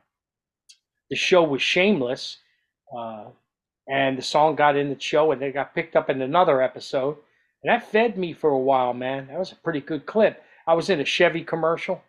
[1.09, 2.37] The show was Shameless,
[2.95, 3.25] uh,
[3.87, 7.17] and the song got in the show, and they got picked up in another episode,
[7.65, 9.25] and that fed me for a while, man.
[9.25, 10.43] That was a pretty good clip.
[10.67, 11.99] I was in a Chevy commercial.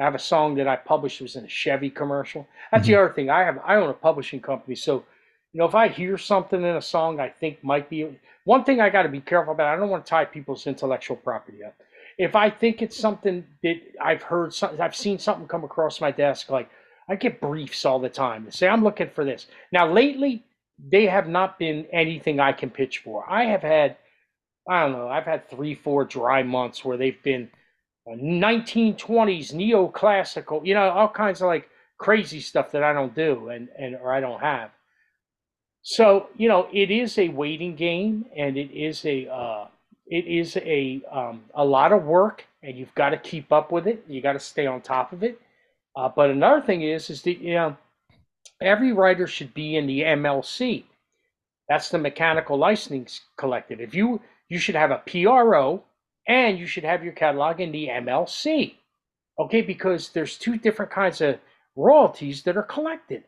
[0.00, 2.48] I have a song that I published was in a Chevy commercial.
[2.70, 2.92] That's mm-hmm.
[2.92, 3.28] the other thing.
[3.28, 5.04] I have I own a publishing company, so
[5.52, 8.80] you know if I hear something in a song I think might be one thing
[8.80, 9.74] I got to be careful about.
[9.74, 11.74] I don't want to tie people's intellectual property up.
[12.16, 16.10] If I think it's something that I've heard, something, I've seen something come across my
[16.10, 16.70] desk, like
[17.06, 18.46] I get briefs all the time.
[18.46, 19.46] They say I'm looking for this.
[19.72, 20.42] Now lately,
[20.90, 23.28] they have not been anything I can pitch for.
[23.28, 23.98] I have had,
[24.68, 27.50] I don't know, I've had three, four dry months where they've been
[28.08, 33.68] 1920s neoclassical, you know, all kinds of like crazy stuff that I don't do and,
[33.78, 34.70] and or I don't have.
[35.82, 39.66] So you know, it is a waiting game, and it is a uh,
[40.06, 43.88] it is a um, a lot of work, and you've got to keep up with
[43.88, 44.04] it.
[44.08, 45.40] You got to stay on top of it.
[45.96, 47.76] Uh, but another thing is, is that you know,
[48.60, 50.84] every writer should be in the MLC.
[51.68, 53.80] That's the Mechanical Licensing Collective.
[53.80, 54.20] If you
[54.52, 55.82] you should have a PRO
[56.28, 58.74] and you should have your catalog in the MLC.
[59.38, 61.38] Okay, because there's two different kinds of
[61.74, 63.24] royalties that are collected.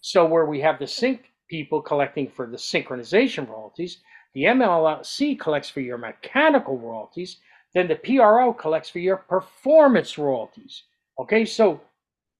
[0.00, 3.98] So where we have the sync people collecting for the synchronization royalties,
[4.34, 7.36] the MLC collects for your mechanical royalties,
[7.72, 10.82] then the PRO collects for your performance royalties.
[11.20, 11.80] Okay, so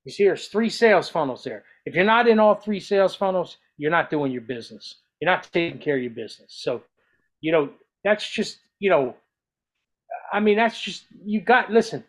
[0.05, 1.62] you see there's three sales funnels there.
[1.87, 4.97] If you're not in all three sales funnels, you're not doing your business.
[5.20, 6.49] You're not taking care of your business.
[6.49, 6.83] So,
[7.40, 7.70] you know,
[8.04, 9.16] that's just, you know,
[10.32, 11.70] I mean, that's just you got.
[11.70, 12.04] Listen,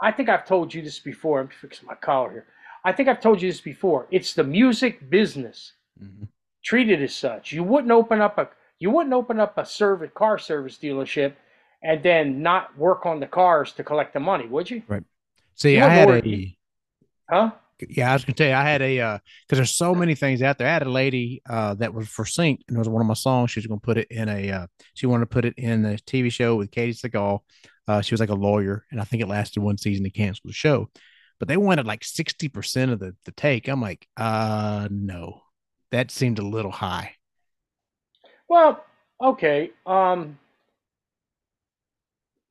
[0.00, 1.40] I think I've told you this before.
[1.40, 2.46] I'm fixing my collar here.
[2.84, 4.06] I think I've told you this before.
[4.10, 5.72] It's the music business.
[6.02, 6.24] Mm-hmm.
[6.64, 7.52] Treat it as such.
[7.52, 11.34] You wouldn't open up a you wouldn't open up a service car service dealership
[11.82, 14.82] and then not work on the cars to collect the money, would you?
[14.88, 15.04] Right.
[15.54, 16.56] See, you I had a
[17.30, 17.50] huh?
[17.88, 20.42] Yeah, I was gonna tell you, I had a uh because there's so many things
[20.42, 20.68] out there.
[20.68, 23.14] I had a lady uh, that was for sync, and it was one of my
[23.14, 23.50] songs.
[23.50, 24.50] She was gonna put it in a.
[24.50, 27.40] Uh, she wanted to put it in the TV show with Katey Sagal.
[27.88, 30.04] Uh, she was like a lawyer, and I think it lasted one season.
[30.04, 30.88] They canceled the show,
[31.38, 33.68] but they wanted like sixty percent of the the take.
[33.68, 35.42] I'm like, uh, no,
[35.90, 37.14] that seemed a little high.
[38.48, 38.84] Well,
[39.22, 39.70] okay.
[39.86, 40.38] Um,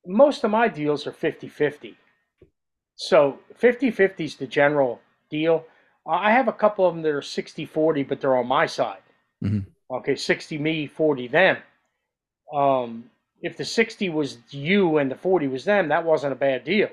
[0.06, 1.96] most of my deals are 50-50.
[2.96, 5.66] So 50-50 is the general deal.
[6.08, 9.02] I have a couple of them that are 60 40, but they're on my side.
[9.44, 9.60] Mm-hmm.
[9.92, 11.58] Okay, 60 me, 40 them.
[12.54, 13.10] Um,
[13.42, 16.90] if the 60 was you and the 40 was them, that wasn't a bad deal.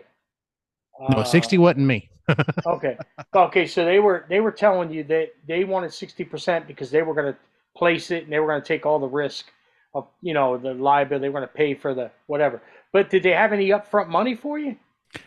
[1.11, 2.09] No, 60 uh, wasn't me.
[2.67, 2.97] okay.
[3.35, 7.15] Okay, so they were they were telling you that they wanted 60% because they were
[7.15, 7.39] going to
[7.77, 9.47] place it and they were going to take all the risk
[9.95, 12.63] of, you know, the liability they were going to pay for the whatever.
[12.93, 14.77] But did they have any upfront money for you?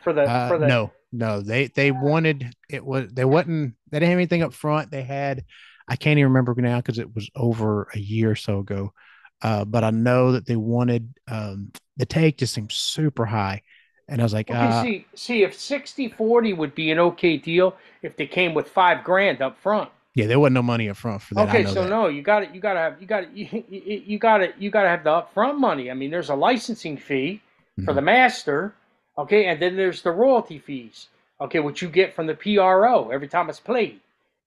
[0.03, 0.91] For the uh, for the No.
[1.11, 4.91] No, they they wanted it was they wasn't they didn't have anything up front.
[4.91, 5.43] They had
[5.87, 8.93] I can't even remember now because it was over a year or so ago.
[9.41, 13.63] Uh, but I know that they wanted um, the take just seemed super high.
[14.07, 17.37] And I was like, okay, uh, see, see, if 60 40 would be an okay
[17.37, 19.89] deal if they came with five grand up front.
[20.15, 21.49] Yeah, there wasn't no money up front for that.
[21.49, 21.89] Okay, so that.
[21.89, 22.53] no, you got it.
[22.53, 25.03] You got to have, you got to, you, you got to, you got to have
[25.03, 25.91] the upfront money.
[25.91, 27.41] I mean, there's a licensing fee
[27.79, 27.85] mm-hmm.
[27.85, 28.73] for the master,
[29.19, 31.07] Okay, and then there's the royalty fees.
[31.41, 33.99] Okay, what you get from the PRO every time it's played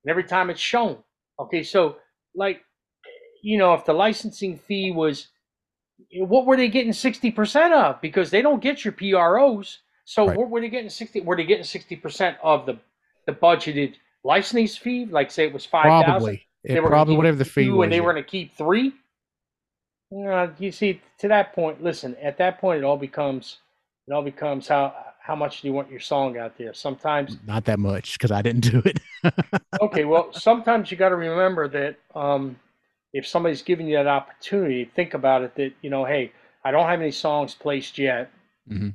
[0.03, 0.99] and every time it's shown.
[1.39, 1.97] Okay, so
[2.35, 2.63] like,
[3.43, 5.29] you know, if the licensing fee was,
[6.15, 8.01] what were they getting sixty percent of?
[8.01, 9.79] Because they don't get your PROs.
[10.05, 10.37] So right.
[10.37, 11.21] what were they getting sixty?
[11.21, 12.79] Were they getting sixty percent of the
[13.27, 15.07] the budgeted licensing fee?
[15.07, 16.05] Like say it was five thousand.
[16.05, 18.03] Probably They were probably whatever the fee was, and they yeah.
[18.03, 18.93] were going to keep three.
[20.11, 22.17] You, know, you see, to that point, listen.
[22.17, 23.59] At that point, it all becomes
[24.07, 26.75] it all becomes how how much do you want your song out there?
[26.75, 29.01] Sometimes not that much because I didn't do it.
[29.81, 32.57] okay, well, sometimes you got to remember that um,
[33.13, 35.55] if somebody's giving you that opportunity, think about it.
[35.55, 36.33] That you know, hey,
[36.65, 38.33] I don't have any songs placed yet.
[38.71, 38.91] Mm-hmm.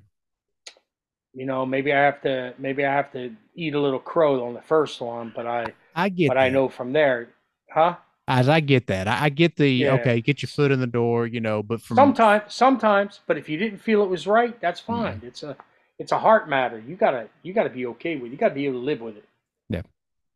[1.33, 4.53] You know, maybe I have to maybe I have to eat a little crow on
[4.53, 6.41] the first one, but I I get but that.
[6.41, 7.29] I know from there,
[7.71, 7.95] huh?
[8.29, 9.93] As I get that, I, get the yeah.
[9.93, 11.63] okay, get your foot in the door, you know.
[11.63, 15.17] But from sometimes, sometimes, but if you didn't feel it was right, that's fine.
[15.17, 15.27] Mm-hmm.
[15.27, 15.55] It's a
[15.97, 16.77] it's a heart matter.
[16.85, 18.27] You gotta you gotta be okay with.
[18.27, 18.31] It.
[18.33, 19.25] You gotta be able to live with it.
[19.69, 19.81] Yeah.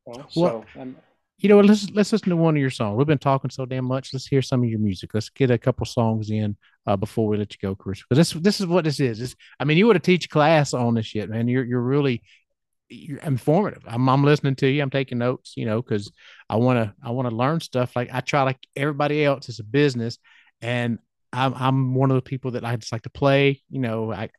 [0.07, 0.25] You know?
[0.35, 0.93] well, so,
[1.41, 2.97] you know, let's let's listen to one of your songs.
[2.97, 4.13] We've been talking so damn much.
[4.13, 5.13] Let's hear some of your music.
[5.13, 8.03] Let's get a couple songs in uh, before we let you go, Chris.
[8.03, 9.19] Because this this is what this is.
[9.19, 11.47] It's, I mean, you would have teach class on this shit, man.
[11.47, 12.21] You're you're really
[12.91, 13.83] informative.
[13.87, 14.81] I'm I'm listening to you.
[14.81, 16.11] I'm taking notes, you know, because
[16.49, 17.95] I want to I want to learn stuff.
[17.95, 19.49] Like I try like everybody else.
[19.49, 20.17] It's a business,
[20.61, 20.99] and
[21.31, 23.61] I'm I'm one of the people that I just like to play.
[23.69, 24.29] You know, I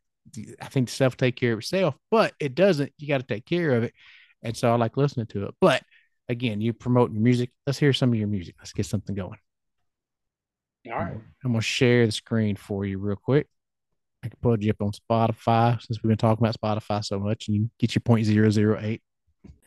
[0.60, 2.92] I think stuff take care of itself, but it doesn't.
[2.98, 3.94] You got to take care of it,
[4.42, 5.54] and so I like listening to it.
[5.60, 5.82] But
[6.28, 7.50] again, you promote your music.
[7.66, 8.56] Let's hear some of your music.
[8.58, 9.38] Let's get something going.
[10.90, 11.14] All right.
[11.44, 13.46] I'm gonna share the screen for you real quick.
[14.22, 17.48] I can put you up on Spotify since we've been talking about Spotify so much,
[17.48, 19.02] and you get your point zero zero eight.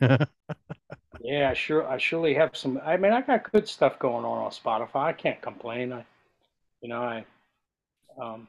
[1.20, 1.86] yeah, sure.
[1.86, 2.80] I surely have some.
[2.84, 5.04] I mean, I got good stuff going on on Spotify.
[5.06, 5.92] I can't complain.
[5.92, 6.04] I,
[6.80, 7.24] you know, I.
[8.20, 8.48] Um,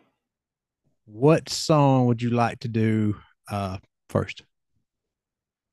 [1.05, 3.15] what song would you like to do
[3.49, 3.77] uh,
[4.09, 4.43] first?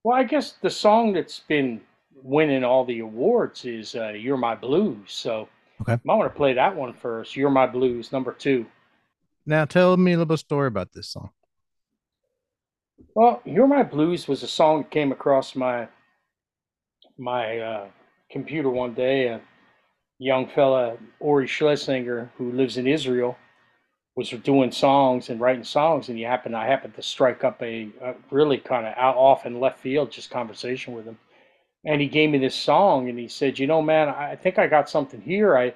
[0.03, 1.81] Well, I guess the song that's been
[2.23, 5.49] winning all the awards is uh, "You're My Blues." So
[5.83, 7.37] okay, I want to play that one first.
[7.37, 8.66] "You're My Blues," number two.
[9.46, 11.30] Now, tell me a little story about this song.
[13.14, 15.88] Well, "You're My Blues" was a song that came across my
[17.18, 17.88] my uh,
[18.30, 19.28] computer one day.
[19.28, 19.40] A
[20.18, 23.37] young fella, Ori Schlesinger, who lives in Israel,
[24.16, 27.90] was doing songs and writing songs, and he happened I happened to strike up a,
[28.00, 31.18] a really kind of out off in left field just conversation with him
[31.85, 34.66] and he gave me this song and he said, "You know, man, I think I
[34.66, 35.57] got something here.
[35.57, 35.74] I,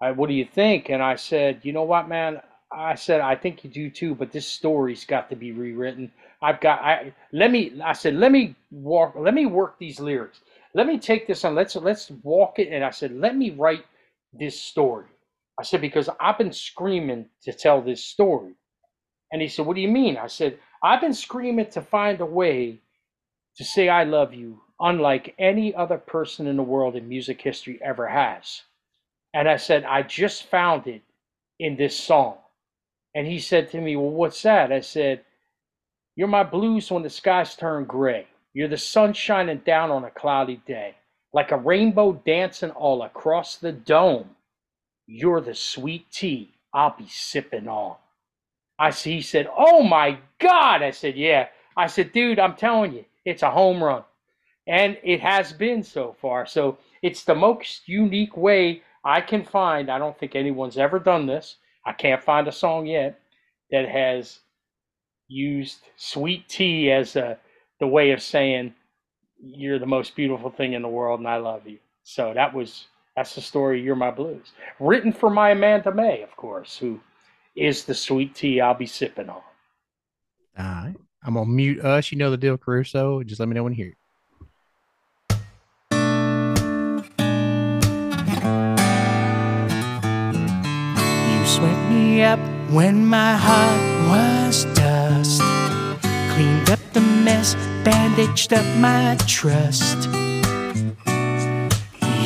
[0.00, 2.40] I, what do you think?" And I said, "You know what, man?
[2.72, 6.12] I said I think you do too, but this story's got to be rewritten.
[6.42, 6.82] I've got.
[6.82, 7.80] I let me.
[7.84, 9.14] I said, let me walk.
[9.16, 10.40] Let me work these lyrics.
[10.74, 11.54] Let me take this on.
[11.54, 12.68] Let's let's walk it.
[12.72, 13.84] And I said, let me write
[14.32, 15.06] this story.
[15.58, 18.54] I said because I've been screaming to tell this story.
[19.32, 20.16] And he said, what do you mean?
[20.16, 22.80] I said, I've been screaming to find a way
[23.56, 27.78] to say I love you unlike any other person in the world in music history
[27.84, 28.62] ever has.
[29.34, 31.02] And I said, I just found it
[31.60, 32.38] in this song.
[33.14, 34.72] And he said to me, Well, what's that?
[34.72, 35.22] I said,
[36.16, 38.26] You're my blues when the skies turn gray.
[38.54, 40.96] You're the sun shining down on a cloudy day,
[41.32, 44.30] like a rainbow dancing all across the dome.
[45.06, 47.96] You're the sweet tea I'll be sipping on.
[48.78, 50.82] I see, he said, Oh my God.
[50.82, 51.48] I said, Yeah.
[51.76, 54.04] I said, Dude, I'm telling you, it's a home run
[54.66, 56.46] and it has been so far.
[56.46, 59.90] So it's the most unique way I can find.
[59.90, 61.56] I don't think anyone's ever done this.
[61.86, 63.20] I can't find a song yet
[63.70, 64.40] that has
[65.28, 67.38] used sweet tea as a,
[67.78, 68.74] the way of saying
[69.38, 71.78] you're the most beautiful thing in the world and I love you.
[72.02, 73.82] So that was that's the story.
[73.82, 77.00] You're my blues, written for my Amanda May, of course, who
[77.56, 79.42] is the sweet tea I'll be sipping on.
[80.58, 82.10] All right, I'm gonna mute uh, us.
[82.12, 83.22] You know the deal, Caruso.
[83.22, 83.96] Just let me know when you hear it.
[92.22, 92.38] Up
[92.70, 95.40] when my heart was dust.
[96.34, 97.54] Cleaned up the mess,
[97.84, 100.08] bandaged up my trust.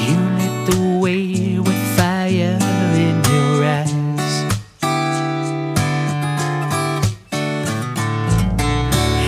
[0.04, 2.58] You lit the way with fire
[2.94, 4.34] in your eyes.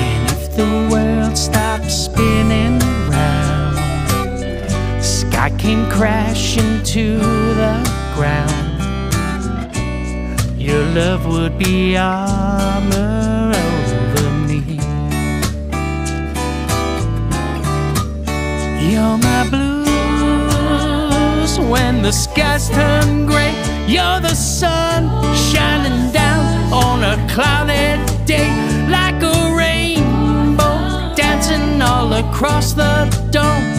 [0.02, 2.78] And if the world stopped spinning
[3.10, 3.78] round,
[5.04, 7.35] sky came crashing to
[11.48, 14.60] would be armor over me.
[18.90, 19.92] You're my blues
[21.70, 23.54] when the skies turn gray.
[23.86, 25.08] You're the sun
[25.50, 28.50] shining down on a cloudy day
[28.88, 33.70] like a rainbow dancing all across the dome.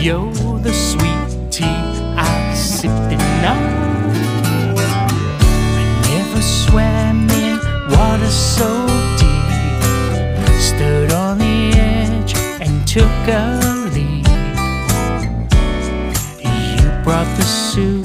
[0.00, 1.84] You're the sweet tea
[2.16, 3.89] I'm sipping on.
[8.30, 8.86] So
[9.18, 10.60] deep.
[10.60, 13.60] Stood on the edge and took a
[13.94, 14.26] leap.
[16.42, 17.99] You brought the Superman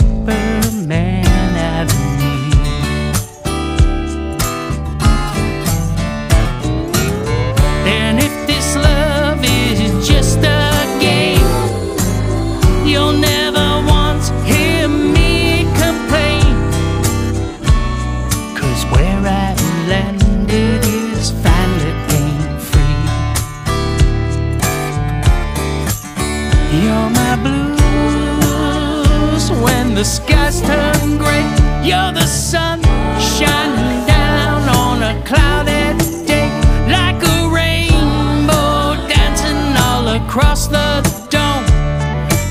[31.86, 32.82] You're the sun
[33.20, 36.50] shining down on a clouded day,
[36.90, 41.64] like a rainbow dancing all across the dome.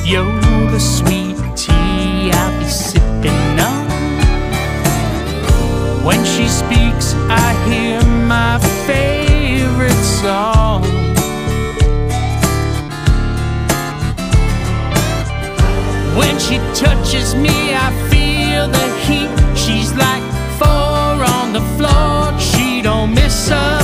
[0.07, 3.87] You're the sweet tea I'll be sipping on.
[6.05, 10.85] When she speaks, I hear my favorite song.
[16.17, 18.34] When she touches me, I feel
[18.67, 19.31] the heat.
[19.57, 20.23] She's like
[20.59, 22.39] four on the floor.
[22.39, 23.84] She don't miss a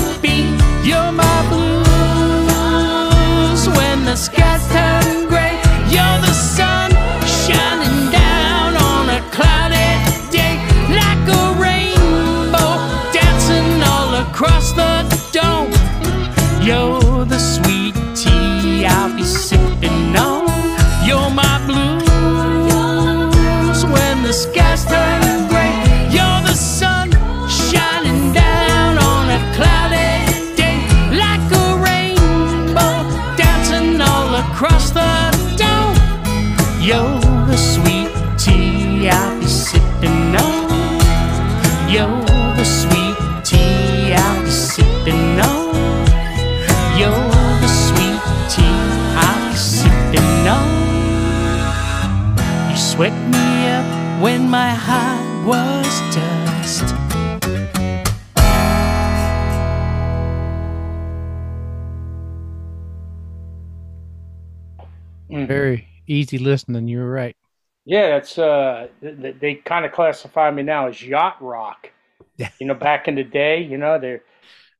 [66.11, 66.89] easy listening.
[66.89, 67.37] You're right.
[67.85, 71.91] Yeah, it's uh, th- th- they kind of classify me now as yacht rock.
[72.37, 72.51] Yeah.
[72.61, 74.23] You know, back in the day, you know, they're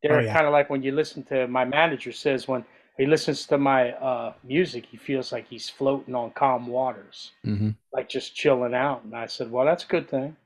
[0.03, 0.33] they're Oh, yeah.
[0.33, 2.65] kind of like when you listen to my manager says when
[2.99, 7.71] he listens to my uh, music, he feels like he's floating on calm waters, Mm-hmm.
[7.93, 9.05] like just chilling out.
[9.05, 10.37] And I said, well, that's a good thing.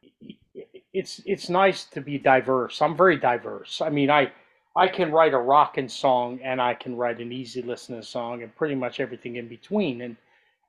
[0.92, 2.80] It's it's nice to be diverse.
[2.80, 3.80] I'm very diverse.
[3.80, 4.32] I mean, I
[4.76, 8.54] I can write a rocking song and I can write an easy listening song and
[8.54, 10.00] pretty much everything in between.
[10.02, 10.16] And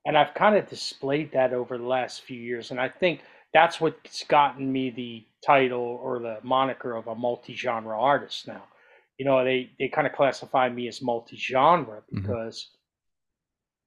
[0.06, 2.70] and I've kind of displayed that over the last few years.
[2.70, 3.20] And I think
[3.52, 8.62] that's what's gotten me the title or the moniker of a multi-genre artist now.
[9.18, 12.22] You know, they they kind of classify me as multi-genre Mhm.
[12.22, 12.70] because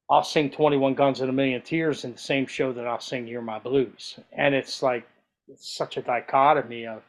[0.10, 3.28] I'll sing 21 Guns and a Million Tears in the same show that I'll sing
[3.28, 4.20] You're My Blues.
[4.34, 5.08] And it's like
[5.48, 7.04] it's such a dichotomy of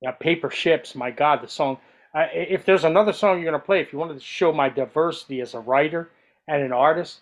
[0.00, 1.78] you know, Paper Ships, my God, the song.
[2.14, 5.40] If there's another song you're going to play, if you wanted to show my diversity
[5.40, 6.10] as a writer
[6.48, 7.20] and an artist,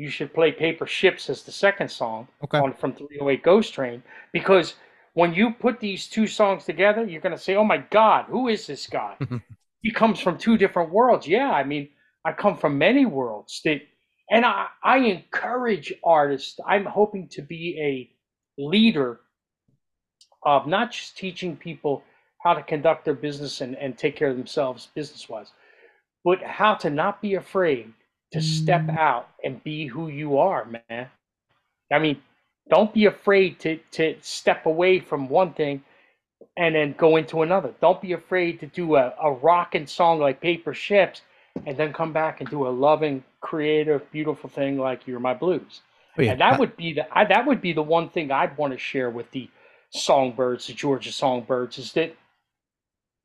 [0.00, 2.58] you should play Paper Ships as the second song Okay.
[2.58, 4.74] on from 308 Ghost Train because
[5.12, 8.48] when you put these two songs together, you're going to say, "Oh my God, who
[8.48, 9.16] is this guy?"
[9.82, 11.26] he comes from two different worlds.
[11.26, 11.88] Yeah, I mean,
[12.24, 13.60] I come from many worlds.
[13.64, 13.82] That,
[14.30, 16.58] and I, I encourage artists.
[16.66, 19.20] I'm hoping to be a leader
[20.44, 22.02] of not just teaching people
[22.42, 25.52] how to conduct their business and, and take care of themselves business wise,
[26.24, 27.92] but how to not be afraid
[28.32, 28.98] to step mm.
[28.98, 31.08] out and be who you are, man.
[31.92, 32.20] I mean,
[32.68, 35.82] don't be afraid to, to step away from one thing
[36.56, 37.74] and then go into another.
[37.80, 41.22] Don't be afraid to do a, a rocking song like Paper Ships
[41.66, 45.80] and then come back and do a loving, creative, beautiful thing like You're My Blues.
[46.18, 46.32] Oh, yeah.
[46.32, 48.78] And that would be the I, that would be the one thing I'd want to
[48.78, 49.48] share with the
[49.90, 52.14] songbirds, the Georgia songbirds, is that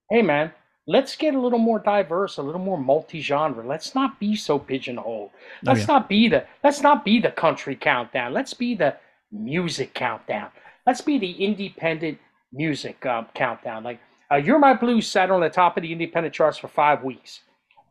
[0.09, 0.51] hey man,
[0.87, 3.65] let's get a little more diverse, a little more multi-genre.
[3.65, 5.31] Let's not be so pigeonholed.
[5.33, 5.85] Oh, Let's yeah.
[5.87, 8.33] not be the let's not be the country countdown.
[8.33, 8.95] Let's be the
[9.31, 10.49] music countdown.
[10.85, 12.19] Let's be the independent
[12.53, 13.83] music um, countdown.
[13.83, 13.99] Like
[14.31, 17.41] uh, "You're My Blues" sat on the top of the independent charts for five weeks.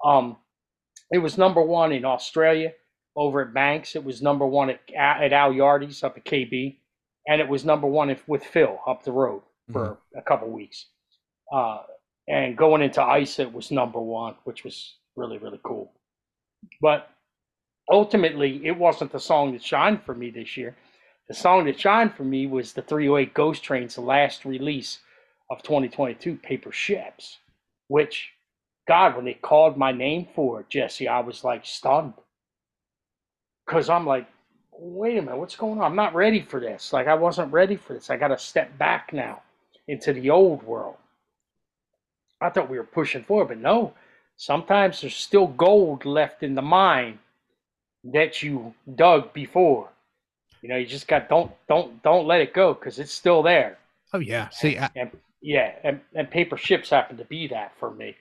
[0.05, 0.37] Um,
[1.11, 2.73] it was number one in Australia
[3.17, 3.97] over at Banks.
[3.97, 6.77] It was number one at at Al Yardy's up at KB,
[7.27, 9.43] and it was number one if, with Phil up the road
[9.73, 10.87] for a couple weeks.
[11.53, 11.83] Uh,
[12.29, 15.93] and going into Ice, it was number one, which was really really cool.
[16.81, 17.11] But
[17.91, 20.77] ultimately, it wasn't the song that shined for me this year.
[21.29, 24.99] The song that shined for me was the 308 Ghost Train's last release
[25.51, 27.39] of 2022, Paper Ships,
[27.89, 28.31] which,
[28.87, 32.15] God, when they called my name for it, Jesse, I was like stunned.
[33.67, 34.27] Because I'm like,
[34.73, 35.85] wait a minute, what's going on?
[35.85, 36.93] I'm not ready for this.
[36.93, 38.11] Like, I wasn't ready for this.
[38.11, 39.43] I got to step back now
[39.89, 40.97] into the old world.
[42.45, 43.95] I thought we were pushing forward, but no.
[44.37, 47.19] Sometimes there's still gold left in the mine
[48.05, 49.89] that you dug before.
[50.61, 53.79] You know, you just got don't don't don't let it go because it's still there.
[54.13, 54.49] Oh yeah.
[54.51, 58.17] See, I, And yeah, and, and paper ships happen to be that for me.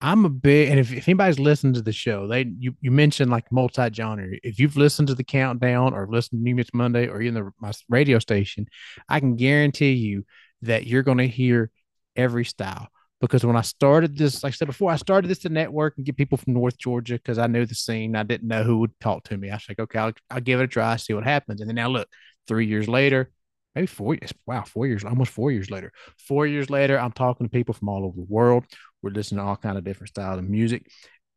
[0.00, 3.30] I'm a big, and if, if anybody's listened to the show, they you, you mentioned
[3.30, 4.28] like multi genre.
[4.44, 7.50] If you've listened to the countdown or listened to New Mix Monday or in the
[7.60, 8.68] my radio station,
[9.08, 10.24] I can guarantee you
[10.62, 11.70] that you're going to hear
[12.14, 12.88] every style.
[13.20, 16.06] Because when I started this, like I said before, I started this to network and
[16.06, 18.14] get people from North Georgia because I knew the scene.
[18.14, 19.50] I didn't know who would talk to me.
[19.50, 21.60] I was like, okay, I'll, I'll give it a try, see what happens.
[21.60, 22.08] And then now look,
[22.46, 23.30] three years later,
[23.74, 24.32] maybe four years.
[24.46, 25.92] Wow, four years, almost four years later.
[26.28, 28.64] Four years later, I'm talking to people from all over the world.
[29.02, 30.86] We're listening to all kind of different styles of music.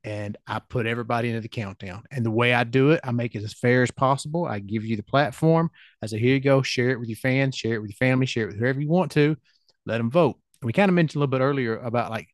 [0.04, 2.04] and I put everybody into the countdown.
[2.12, 4.46] And the way I do it, I make it as fair as possible.
[4.46, 5.70] I give you the platform.
[6.02, 8.26] I say, here you go, share it with your fans, share it with your family,
[8.26, 9.38] share it with whoever you want to,
[9.86, 10.41] let them vote.
[10.64, 12.28] We kind of mentioned a little bit earlier about like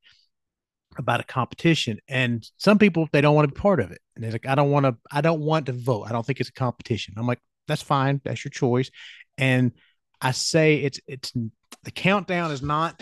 [0.97, 1.99] about a competition.
[2.07, 3.99] And some people they don't want to be part of it.
[4.15, 6.05] And they're like, I don't want to, I don't want to vote.
[6.07, 7.13] I don't think it's a competition.
[7.17, 8.21] I'm like, that's fine.
[8.23, 8.89] That's your choice.
[9.37, 9.71] And
[10.21, 11.31] I say it's it's
[11.83, 13.01] the countdown is not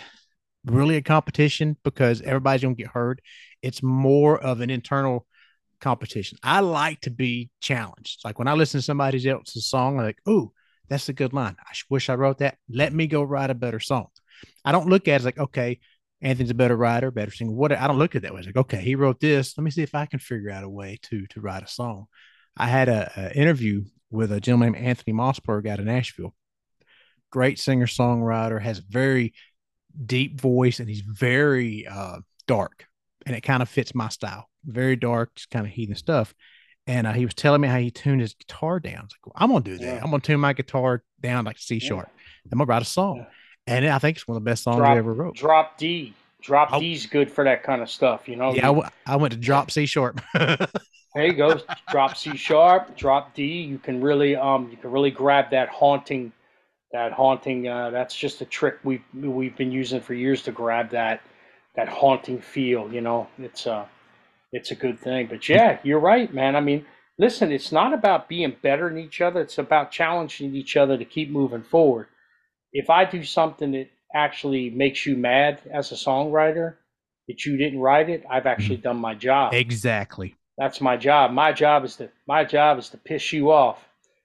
[0.65, 3.21] really a competition because everybody's gonna get heard.
[3.61, 5.25] It's more of an internal
[5.79, 6.37] competition.
[6.43, 8.21] I like to be challenged.
[8.25, 10.51] Like when I listen to somebody else's song, I'm like, oh,
[10.89, 11.55] that's a good line.
[11.59, 12.57] I wish I wrote that.
[12.69, 14.07] Let me go write a better song.
[14.63, 15.79] I don't look at it like, okay,
[16.21, 17.51] Anthony's a better writer, better singer.
[17.51, 18.39] What I don't look at that way.
[18.39, 19.57] It's like, okay, he wrote this.
[19.57, 22.05] Let me see if I can figure out a way to to write a song.
[22.57, 26.33] I had a, a interview with a gentleman named Anthony Mossberg out of Nashville.
[27.31, 29.33] Great singer songwriter, has very
[30.03, 32.87] deep voice, and he's very uh, dark,
[33.25, 34.49] and it kind of fits my style.
[34.63, 36.33] Very dark, just kind of heathen stuff.
[36.87, 38.99] And uh, he was telling me how he tuned his guitar down.
[38.99, 39.83] I was Like, well, I'm gonna do that.
[39.83, 39.99] Yeah.
[40.01, 42.07] I'm gonna tune my guitar down like C sharp.
[42.07, 42.51] Yeah.
[42.51, 43.17] I'm gonna write a song.
[43.17, 43.25] Yeah
[43.67, 45.35] and I think it's one of the best songs drop, I ever wrote.
[45.35, 46.79] Drop D, drop oh.
[46.79, 48.53] D's good for that kind of stuff, you know.
[48.53, 50.21] Yeah, I, w- I went to drop C sharp.
[50.33, 50.67] there
[51.15, 51.59] you go,
[51.89, 53.43] drop C sharp, drop D.
[53.43, 56.31] You can really, um, you can really grab that haunting,
[56.91, 57.67] that haunting.
[57.67, 61.21] Uh, that's just a trick we've we've been using for years to grab that,
[61.75, 62.91] that haunting feel.
[62.93, 63.85] You know, it's uh,
[64.51, 65.25] it's a good thing.
[65.25, 66.55] But yeah, you're right, man.
[66.55, 66.85] I mean,
[67.17, 69.41] listen, it's not about being better than each other.
[69.41, 72.09] It's about challenging each other to keep moving forward
[72.75, 76.75] if I do something that actually makes you mad as a songwriter,
[77.29, 78.89] that you didn't write it, I've actually mm-hmm.
[78.89, 79.53] done my job.
[79.53, 80.35] Exactly.
[80.57, 81.31] That's my job.
[81.31, 83.79] My job is to my job is to piss you off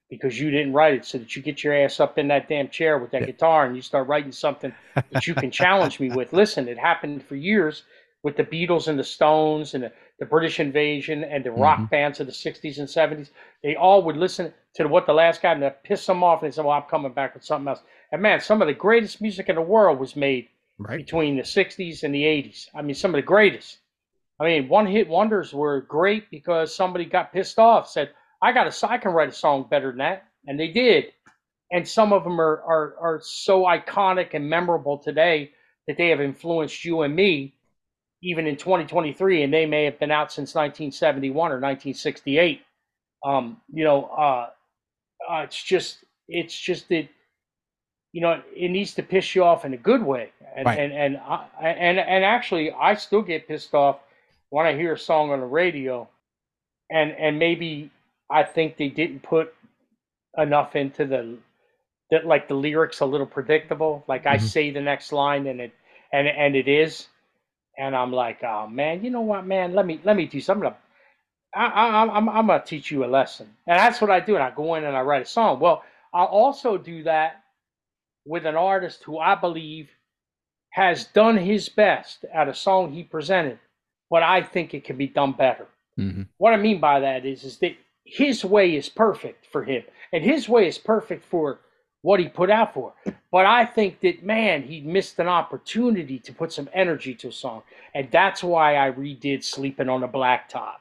[0.09, 2.67] because you didn't write it so that you get your ass up in that damn
[2.67, 3.27] chair with that yeah.
[3.27, 6.33] guitar and you start writing something that you can challenge me with.
[6.43, 7.83] Listen, it happened for years
[8.21, 11.85] with the Beatles and the Stones and the, the British invasion and the rock mm-hmm.
[11.85, 13.29] bands of the 60s and 70s.
[13.63, 16.51] They all would listen to what the last guy and that piss them off and
[16.51, 17.81] they said, Well, I'm coming back with something else.
[18.11, 20.97] And man, some of the greatest music in the world was made right.
[20.97, 22.67] between the 60s and the 80s.
[22.75, 23.79] I mean, some of the greatest.
[24.39, 28.67] I mean, one hit wonders were great because somebody got pissed off, said, I got
[28.67, 30.25] a, I can write a song better than that.
[30.47, 31.05] And they did.
[31.71, 35.51] And some of them are, are, are so iconic and memorable today
[35.87, 37.55] that they have influenced you and me
[38.23, 42.61] even in 2023, and they may have been out since 1971 or 1968.
[43.25, 44.49] Um, you know, uh,
[45.29, 47.07] uh, it's just, it's just that
[48.13, 50.31] you know, it needs to piss you off in a good way.
[50.55, 50.79] And right.
[50.79, 53.99] and and I, and and actually, I still get pissed off
[54.49, 56.09] when I hear a song on the radio,
[56.89, 57.89] and and maybe
[58.29, 59.53] I think they didn't put
[60.37, 61.37] enough into the
[62.11, 64.03] that like the lyrics a little predictable.
[64.07, 64.43] Like mm-hmm.
[64.43, 65.73] I say the next line and it
[66.11, 67.07] and and it is,
[67.77, 69.73] and I'm like, oh man, you know what, man?
[69.73, 70.73] Let me let me do something.
[71.55, 74.35] I, I, I'm I'm gonna teach you a lesson, and that's what I do.
[74.35, 75.61] And I go in and I write a song.
[75.61, 75.83] Well,
[76.13, 77.40] I'll also do that
[78.31, 79.89] with an artist who I believe
[80.69, 83.59] has done his best at a song he presented,
[84.09, 85.67] but I think it can be done better.
[85.99, 86.23] Mm-hmm.
[86.37, 87.75] What I mean by that is, is that
[88.05, 91.59] his way is perfect for him, and his way is perfect for
[92.03, 92.93] what he put out for.
[93.33, 97.33] But I think that man, he missed an opportunity to put some energy to a
[97.33, 97.63] song,
[97.93, 100.79] and that's why I redid "Sleeping on a Blacktop."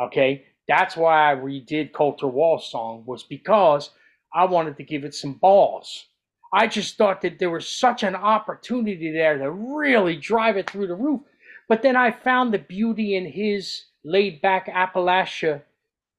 [0.00, 3.90] Okay, that's why I redid Colter Wall's song was because
[4.32, 6.06] I wanted to give it some balls.
[6.52, 10.86] I just thought that there was such an opportunity there to really drive it through
[10.86, 11.20] the roof.
[11.68, 15.62] But then I found the beauty in his laid back Appalachia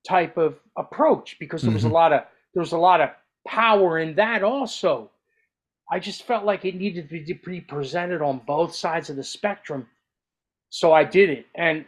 [0.07, 1.91] type of approach because there was mm-hmm.
[1.91, 2.23] a lot of
[2.53, 3.09] there was a lot of
[3.47, 5.09] power in that also.
[5.89, 9.87] I just felt like it needed to be presented on both sides of the spectrum.
[10.69, 11.85] So I did it and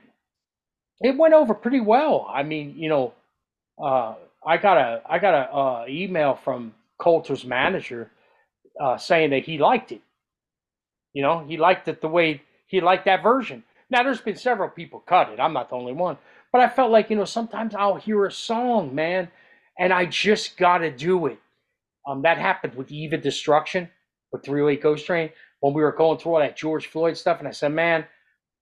[1.02, 2.30] it went over pretty well.
[2.34, 3.14] I mean, you know,
[3.82, 4.16] uh,
[4.46, 8.10] I got a I got a uh, email from Colter's manager
[8.80, 10.02] uh, saying that he liked it.
[11.14, 13.64] You know, he liked it the way he liked that version.
[13.90, 15.40] Now, there's been several people cut it.
[15.40, 16.18] I'm not the only one.
[16.52, 19.30] But I felt like, you know, sometimes I'll hear a song, man,
[19.78, 21.40] and I just got to do it.
[22.08, 23.90] Um, that happened with Eve of Destruction
[24.32, 27.40] with 308 Ghost Train when we were going through all that George Floyd stuff.
[27.40, 28.06] And I said, man,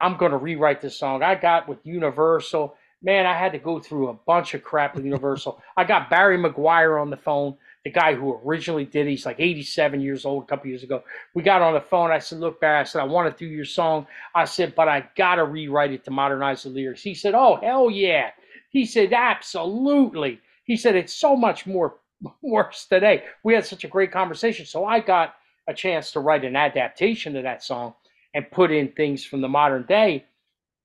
[0.01, 1.23] I'm going to rewrite this song.
[1.23, 2.75] I got with Universal.
[3.01, 5.61] Man, I had to go through a bunch of crap with Universal.
[5.75, 7.55] I got Barry McGuire on the phone
[7.87, 9.11] the guy who originally did it.
[9.11, 11.03] He's like 87 years old, a couple years ago.
[11.35, 12.11] We got on the phone.
[12.11, 14.07] I said, Look, Barry, I said, I want to do your song.
[14.35, 17.03] I said, But I got to rewrite it to modernize the lyrics.
[17.03, 18.31] He said, Oh, hell yeah.
[18.71, 20.41] He said, Absolutely.
[20.65, 21.97] He said, It's so much more
[22.43, 23.23] worse today.
[23.43, 24.65] We had such a great conversation.
[24.67, 25.35] So I got
[25.67, 27.95] a chance to write an adaptation to that song
[28.35, 30.25] and put in things from the modern day.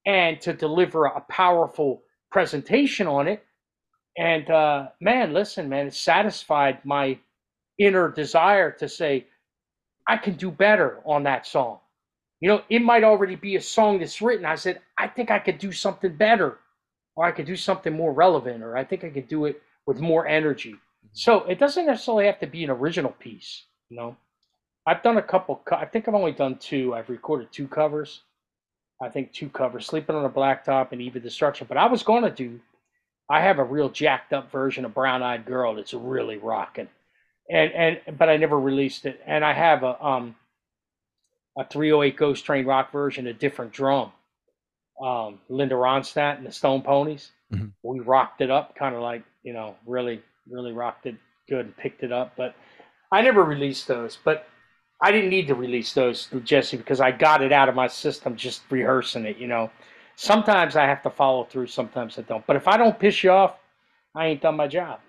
[0.06, 3.44] and to deliver a powerful presentation on it.
[4.16, 7.18] And uh, man, listen, man, it satisfied my
[7.78, 9.26] inner desire to say,
[10.06, 11.78] I can do better on that song.
[12.40, 14.44] You know, it might already be a song that's written.
[14.44, 16.58] I said, I think I could do something better,
[17.14, 20.00] or I could do something more relevant, or I think I could do it with
[20.00, 20.74] more energy.
[21.12, 24.16] So it doesn't necessarily have to be an original piece, you know.
[24.86, 25.62] I've done a couple.
[25.64, 26.94] Co- I think I've only done two.
[26.94, 28.22] I've recorded two covers.
[29.00, 32.02] I think two covers, "Sleeping on a Blacktop" and "Eve of Destruction." But I was
[32.02, 32.60] going to do.
[33.32, 36.88] I have a real jacked up version of "Brown Eyed Girl" that's really rocking,
[37.50, 39.22] and and but I never released it.
[39.26, 40.36] And I have a um
[41.58, 44.12] a 308 Ghost Train rock version, a different drum.
[45.02, 47.30] Um, Linda Ronstadt and the Stone Poneys.
[47.52, 47.72] Mhm.
[47.82, 51.16] We rocked it up, kind of like you know, really, really rocked it
[51.48, 52.34] good and picked it up.
[52.36, 52.54] But
[53.10, 54.18] I never released those.
[54.22, 54.46] But
[55.00, 58.36] I didn't need to release those, Jesse, because I got it out of my system
[58.36, 59.38] just rehearsing it.
[59.38, 59.70] You know,
[60.22, 62.46] sometimes I have to follow through, sometimes I don't.
[62.46, 63.56] But if I don't piss you off,
[64.14, 65.00] I ain't done my job.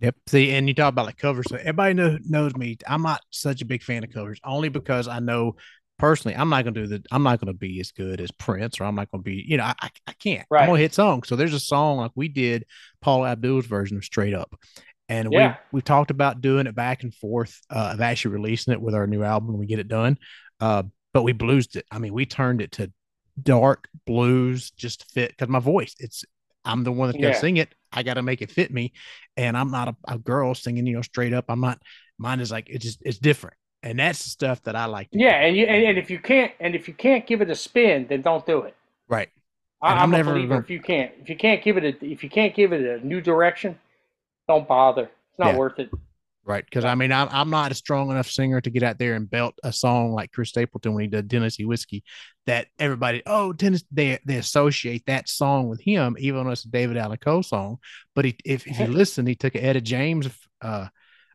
[0.00, 0.14] Yep.
[0.26, 1.46] See, and you talk about like covers.
[1.48, 2.76] So everybody know, knows me.
[2.86, 5.56] I'm not such a big fan of covers, only because I know
[5.98, 7.02] personally I'm not gonna do the.
[7.10, 9.44] I'm not gonna be as good as Prince, or I'm not gonna be.
[9.46, 10.46] You know, I I, I can't.
[10.50, 10.62] Right.
[10.62, 11.28] I'm gonna hit songs.
[11.28, 12.64] So there's a song like we did
[13.00, 14.54] Paula Abdul's version of Straight Up,
[15.08, 15.56] and Yeah.
[15.72, 18.94] we we talked about doing it back and forth uh, of actually releasing it with
[18.94, 20.18] our new album when we get it done.
[20.60, 21.86] Uh, but we bluesed it.
[21.90, 22.92] I mean, we turned it to
[23.42, 25.94] dark blues just fit because my voice.
[25.98, 26.24] It's
[26.64, 27.34] I'm the one that's gonna Yeah.
[27.34, 27.74] sing it.
[27.92, 28.92] I got to make it fit me,
[29.36, 31.46] and I'm not a, a girl singing, you know, straight up.
[31.48, 31.80] I'm not.
[32.18, 35.10] Mine is like it's just it's different, and that's the stuff that I like.
[35.12, 35.24] to do.
[35.24, 37.54] Yeah, and you and, and if you can't and if you can't give it a
[37.54, 38.74] spin, then don't do it.
[39.08, 39.30] right.
[39.86, 40.58] I, i'm, I'm a never believer.
[40.58, 43.06] If you can't, if you can't give it a, if you can't give it a
[43.06, 43.78] new direction,
[44.48, 45.04] don't bother.
[45.30, 45.56] It's not Yeah.
[45.56, 45.90] worth it.
[46.48, 46.64] Right.
[46.64, 49.30] Because I mean, I'm, I'm not a strong enough singer to get out there and
[49.30, 52.02] belt a song like Chris Stapleton when he did Tennessee Whiskey
[52.46, 56.70] that everybody, oh, Tennessee, they, they associate that song with him, even though it's a
[56.70, 57.76] David Allan Coe song.
[58.14, 60.26] But he, if, if you listen, he took an Etta James,
[60.62, 60.86] uh,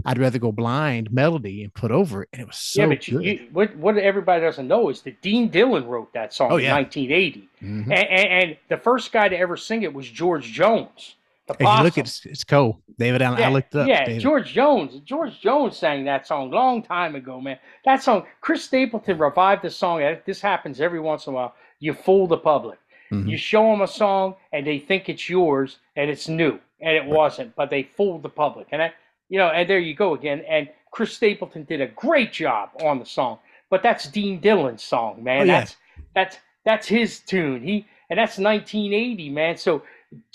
[0.04, 2.30] I'd rather go blind melody and put over it.
[2.34, 3.26] And it was so yeah, but you, good.
[3.26, 6.64] you, what what everybody doesn't know is that Dean Dillon wrote that song Oh, in
[6.64, 6.74] yeah.
[6.74, 7.84] 1980, Mhm.
[7.84, 11.16] and, and, and the first guy to ever sing it was George Jones.
[11.48, 13.40] The If you look at it's, it's Cole, David Allan.
[13.40, 13.88] yeah, I looked up.
[13.88, 14.22] yeah, David.
[14.22, 15.02] George Jones.
[15.04, 17.60] George Jones sang that song long time ago, man.
[17.84, 20.02] That song, Chris Stapleton revived the song.
[20.26, 21.56] This happens every once in a while.
[21.80, 22.80] You fool the public.
[23.12, 23.30] Mhm.
[23.30, 27.06] You show them a song and they think it's yours and it's new and it
[27.06, 28.68] wasn't, but they fooled the public.
[28.72, 28.94] And I,
[29.30, 30.44] you know, and there you go again.
[30.48, 33.40] And Chris Stapleton did a great job on the song,
[33.70, 35.42] but that's Dean Dillon's song, man.
[35.42, 35.60] Oh, yeah.
[35.60, 35.76] That's
[36.16, 37.62] that's that's his tune.
[37.64, 39.58] He and that's 1980, man.
[39.58, 39.84] So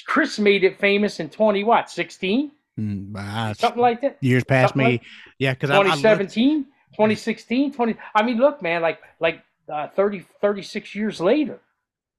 [0.07, 4.19] Chris made it famous in 20 what 16 Mm, something like that.
[4.21, 4.93] years past something me.
[4.93, 5.03] like-
[5.41, 5.53] yeah.
[5.53, 7.97] Because I, I looked- 2017, 2016, 20.
[8.15, 11.59] I mean, look, man, like like uh, 30, 36 years later,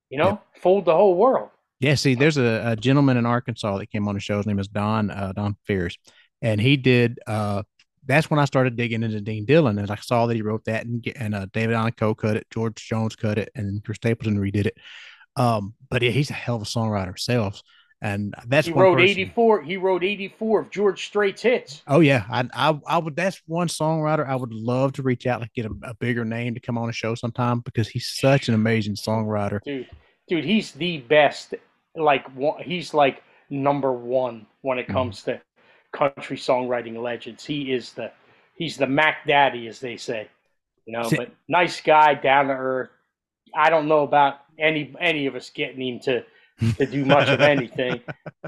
[0.09, 1.49] you know, fooled the whole world.
[1.79, 4.35] Yeah, see, there's a, a gentleman in Arkansas that came on the show.
[4.35, 5.95] His name is Don uh, Don Ferris,
[6.41, 7.19] and he did.
[7.25, 7.63] Uh,
[8.05, 10.85] that's when I started digging into Dean Dillon, and I saw that he wrote that,
[10.85, 14.37] and and uh, David Allan Coe cut it, George Jones cut it, and Chris Stapleton
[14.37, 14.77] redid it.
[15.39, 17.61] Um, but yeah, he's a hell of a songwriter himself,
[18.01, 19.63] and that's He wrote person- 84.
[19.63, 21.81] He wrote 84 of George Strait's hits.
[21.87, 23.15] Oh yeah, I, I I would.
[23.15, 26.53] That's one songwriter I would love to reach out, like get a, a bigger name
[26.55, 29.59] to come on a show sometime because he's such an amazing songwriter.
[29.63, 29.87] Dude,
[30.27, 31.55] dude, he's the best.
[31.95, 32.25] Like
[32.61, 34.91] he's like number one when Mm-hmm.
[34.91, 35.41] it comes to
[35.93, 37.45] country songwriting legends.
[37.45, 38.11] He is the
[38.55, 40.27] he's the Mac Daddy, as they say.
[40.85, 42.89] You know, See- but nice guy, down to earth.
[43.55, 46.23] I don't know about any any of us getting him to
[46.77, 48.01] to do much of anything,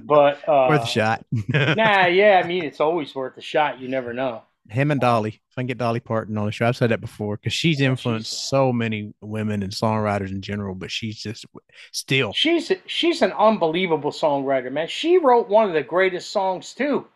[0.04, 1.26] but uh, Worth a shot.
[1.54, 3.80] Nah, yeah, I mean it's always worth a shot.
[3.80, 4.44] You never know.
[4.70, 5.30] him and Dolly.
[5.52, 7.82] If I can get Dolly Parton on the show, I've said that before because she's
[7.82, 11.46] influenced so many women and songwriters in general, but she's just
[11.92, 12.32] still.
[12.34, 14.88] She's she's an unbelievable songwriter, man.
[14.88, 17.08] She wrote one of the greatest songs too,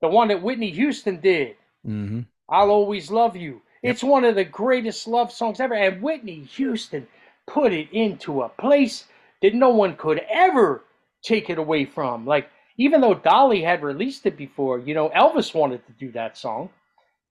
[0.00, 1.56] the one that Whitney Houston did.
[1.84, 3.60] hmm I'll always love you.
[3.82, 7.06] It's one of the greatest love songs ever, and Whitney Houston
[7.46, 9.04] put it into a place
[9.42, 10.84] that no one could ever
[11.22, 12.26] take it away from.
[12.26, 16.36] Like even though Dolly had released it before, you know, Elvis wanted to do that
[16.36, 16.70] song,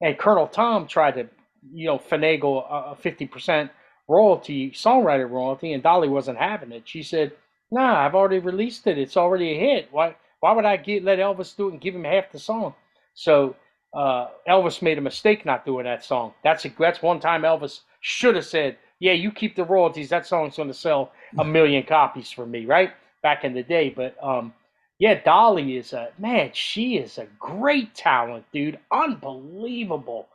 [0.00, 1.28] and Colonel Tom tried to,
[1.72, 3.70] you know, finagle a fifty percent
[4.08, 6.88] royalty, songwriter royalty, and Dolly wasn't having it.
[6.88, 7.32] She said,
[7.70, 8.98] "Nah, I've already released it.
[8.98, 9.88] It's already a hit.
[9.90, 10.16] Why?
[10.40, 12.74] Why would I get let Elvis do it and give him half the song?"
[13.14, 13.56] So
[13.96, 16.34] uh, Elvis made a mistake not doing that song.
[16.44, 20.08] That's a, that's one time Elvis should have said, "Yeah, you keep the royalties.
[20.10, 22.92] That song's going to sell a million copies for me, right?"
[23.22, 24.54] Back in the day, but um,
[24.98, 26.50] yeah, Dolly is a man.
[26.54, 28.78] She is a great talent, dude.
[28.92, 30.28] Unbelievable,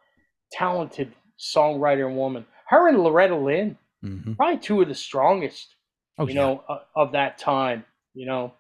[0.52, 2.46] talented songwriter and woman.
[2.68, 5.76] Her and Loretta Lynn, hmm probably two of the strongest
[6.18, 6.42] Oh, you yeah.
[6.42, 8.54] know, uh, of that time, you know,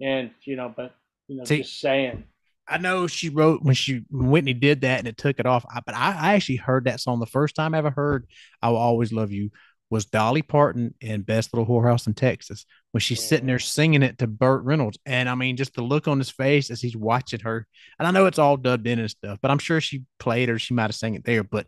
[0.00, 0.94] and you know, but
[1.28, 2.24] you know, See- just saying.
[2.70, 5.64] I know she wrote when she when Whitney did that and it took it off.
[5.68, 8.26] I, but I, I actually heard that song the first time I ever heard
[8.62, 9.50] "I Will Always Love You"
[9.90, 13.58] was Dolly Parton in "Best Little Whorehouse in Texas" when she's sitting there oh.
[13.58, 16.80] singing it to Burt Reynolds, and I mean just the look on his face as
[16.80, 17.66] he's watching her.
[17.98, 20.58] And I know it's all dubbed in and stuff, but I'm sure she played or
[20.58, 21.42] she might have sang it there.
[21.42, 21.66] But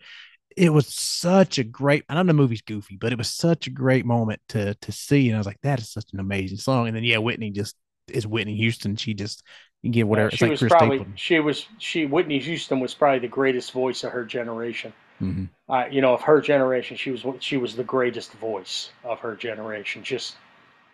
[0.57, 2.05] it was such a great.
[2.09, 5.29] I know the movie's goofy, but it was such a great moment to to see,
[5.29, 6.87] and I was like, that is such an amazing song.
[6.87, 7.77] And then yeah, Whitney just
[8.09, 8.97] is Whitney Houston.
[8.97, 9.43] She just
[9.91, 10.31] get whatever.
[10.33, 11.17] Yeah, she like was Chris probably Stapleton.
[11.17, 14.93] she was she Whitney Houston was probably the greatest voice of her generation.
[15.21, 15.49] Mhm.
[15.69, 19.35] Uh, you know, of her generation, she was she was the greatest voice of her
[19.37, 20.03] generation.
[20.03, 20.37] Just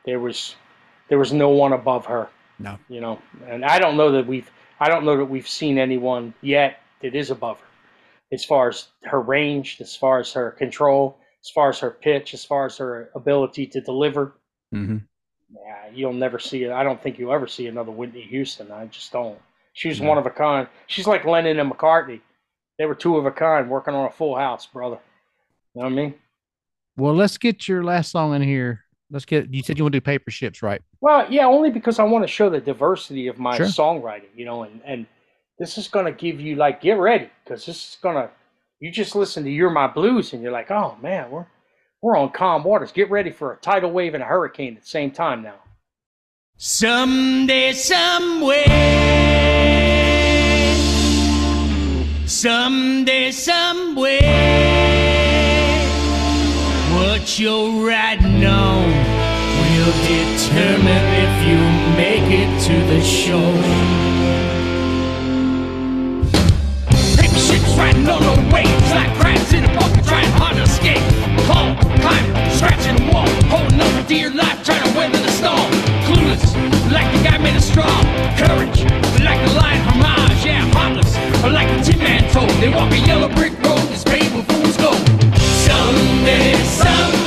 [0.05, 0.57] there was
[1.09, 2.29] there was no one above her.
[2.59, 2.79] No.
[2.89, 6.35] You know, and I don't know that we've I don't know that we've seen anyone
[6.41, 7.67] yet that is above her,
[8.33, 12.35] as far as her range, as far as her control, as far as her pitch,
[12.35, 14.35] as far as her ability to deliver.
[14.75, 15.03] Mhm.
[15.51, 16.73] Yeah, you'll never see it.
[16.73, 18.71] I don't think you'll ever see another Whitney Houston.
[18.71, 19.39] I just don't.
[19.73, 20.09] She was No.
[20.09, 20.69] one of a kind.
[20.87, 22.21] She's like Lennon and McCartney.
[22.79, 24.99] They were two of a kind working on a full house, brother.
[25.75, 26.15] You know what I mean?
[26.97, 28.85] Well, let's get your last song in here.
[29.11, 29.53] Let's get.
[29.55, 30.83] You said you want to do paper ships, right?
[31.01, 33.67] Well, yeah, only because I want to show the diversity of my Sure.
[33.67, 35.07] songwriting, you know, and, and
[35.59, 38.31] this is going to give you, like, get ready because this is going to,
[38.81, 41.47] you just listen to You're My Blues and you're like, oh, man, we're,
[42.01, 42.93] we're on calm waters.
[42.93, 45.57] Get ready for a tidal wave and a hurricane at the same time now.
[46.57, 48.65] Someday, somewhere.
[52.27, 54.21] Someday, somewhere.
[56.95, 58.89] What you're riding on
[59.61, 61.59] will determine if you
[61.97, 64.08] make it to the shore.
[72.59, 75.71] Scratching the wall, holding on for dear life, trying to weather the storm.
[76.07, 76.43] Clueless,
[76.91, 77.87] like the guy made of straw.
[78.37, 78.83] Courage,
[79.23, 82.51] like the lion from Mars, yeah, heartless, like the tin man told.
[82.61, 84.99] They walk a yellow brick road that's paved with fool's gold.
[85.39, 86.55] Someday.
[86.65, 87.18] Someday,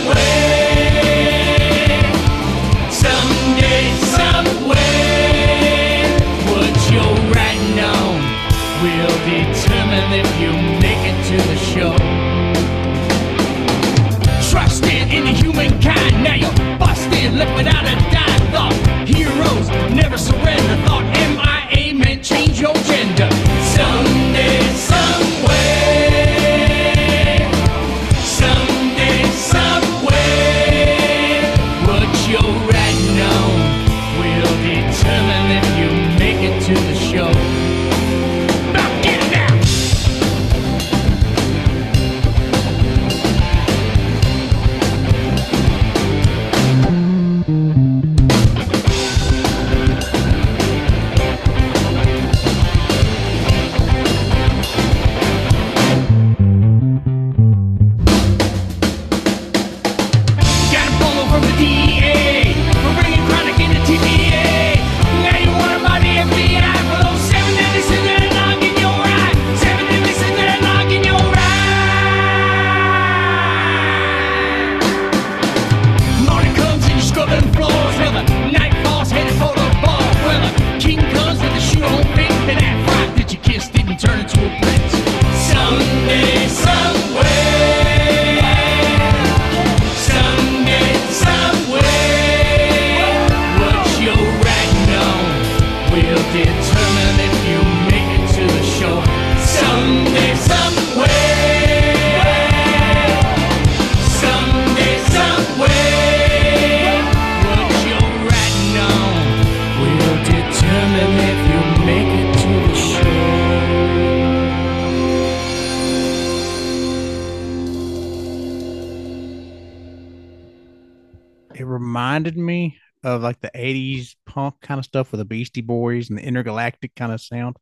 [124.71, 127.57] kind of stuff with the Beastie Boys and the intergalactic kind of sound.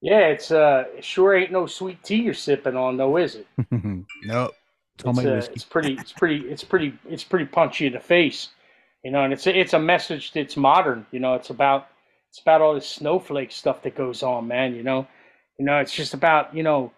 [0.00, 3.46] Yeah, it's uh, it sure ain't no sweet tea you're sipping on, though, is it?
[4.24, 4.52] nope.
[5.04, 8.48] It's, uh, it's pretty, it's pretty, it's pretty, it's pretty punchy in the face,
[9.04, 9.22] you know.
[9.22, 11.34] And it's a, it's a message that's modern, you know.
[11.34, 11.86] It's about
[12.30, 14.74] it's about all this snowflake stuff that goes on, man.
[14.74, 15.06] You know,
[15.60, 16.90] you know, it's just about you know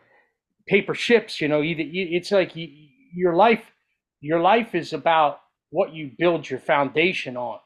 [0.66, 1.39] paper ships.
[1.39, 2.68] You know, either you, it's like you,
[3.14, 3.72] your life,
[4.22, 7.59] your life is about what you build your foundation on.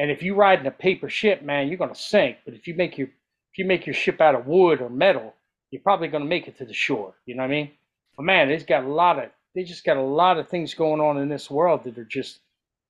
[0.00, 2.38] And if you ride in a paper ship, man, you're gonna sink.
[2.46, 5.34] But if you make your if you make your ship out of wood or metal,
[5.70, 7.12] you're probably gonna make it to the shore.
[7.26, 7.70] You know what I mean?
[8.16, 11.02] But man, they've got a lot of they just got a lot of things going
[11.02, 12.38] on in this world that are just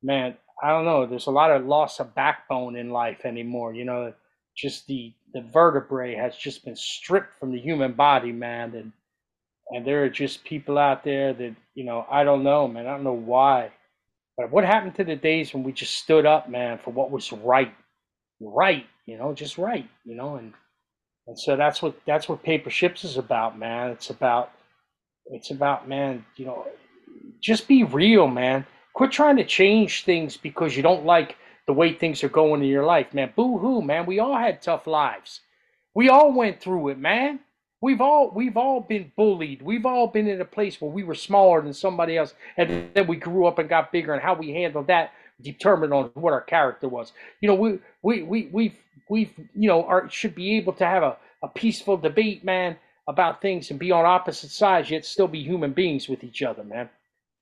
[0.04, 1.04] man, I don't know.
[1.04, 3.74] There's a lot of loss of backbone in life anymore.
[3.74, 4.14] You know,
[4.56, 8.72] just the the vertebrae has just been stripped from the human body, man.
[8.76, 8.92] And
[9.72, 12.86] and there are just people out there that you know I don't know, man.
[12.86, 13.72] I don't know why.
[14.48, 17.74] What happened to the days when we just stood up, man, for what was right,
[18.40, 20.52] right, you know, just right, you know, and
[21.26, 23.90] and so that's what that's what paper ships is about, man.
[23.90, 24.52] It's about
[25.26, 26.66] it's about man, you know,
[27.40, 28.66] just be real, man.
[28.94, 31.36] Quit trying to change things because you don't like
[31.66, 33.32] the way things are going in your life, man.
[33.36, 34.06] Boo hoo, man.
[34.06, 35.40] We all had tough lives.
[35.94, 37.40] We all went through it, man.
[37.82, 39.62] We've all we've all been bullied.
[39.62, 43.06] We've all been in a place where we were smaller than somebody else, and then
[43.06, 44.12] we grew up and got bigger.
[44.12, 47.12] And how we handled that determined on what our character was.
[47.40, 48.74] You know, we we we we've
[49.08, 52.76] we've you know are, should be able to have a, a peaceful debate, man,
[53.08, 56.62] about things and be on opposite sides yet still be human beings with each other,
[56.62, 56.88] man.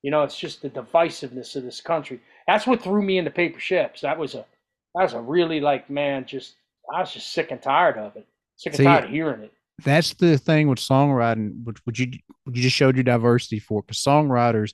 [0.02, 2.20] You know, it's just the divisiveness of this country.
[2.46, 4.02] That's what threw me into paper ships.
[4.02, 4.44] That was a
[4.94, 6.54] that was a really like man, just
[6.94, 8.26] I was just sick and tired of it.
[8.56, 9.52] Sick and tired of hearing it.
[9.84, 11.64] That's the thing with songwriting.
[11.64, 12.10] Would, would you
[12.46, 14.72] you just showed your diversity for because songwriters,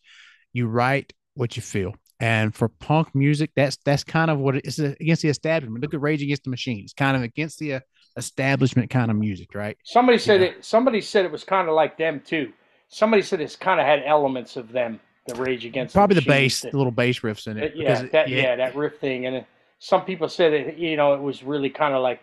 [0.52, 1.94] you write what you feel.
[2.20, 5.82] And for punk music, that's that's kind of what it is against the establishment.
[5.82, 6.80] Look at Rage Against the Machine.
[6.84, 7.80] It's kind of against the uh,
[8.16, 9.76] establishment kind of music, right?
[9.84, 10.48] Somebody said yeah.
[10.48, 10.64] it.
[10.64, 12.52] Somebody said it was kind of like them too.
[12.88, 16.28] Somebody said it's kind of had elements of them the Rage Against probably the, the
[16.28, 17.74] bass, the little bass riffs in it.
[17.74, 18.42] Yeah, that yeah.
[18.42, 18.56] yeah.
[18.56, 19.44] that riff thing, and
[19.78, 20.76] some people said it.
[20.76, 22.20] You know, it was really kind of like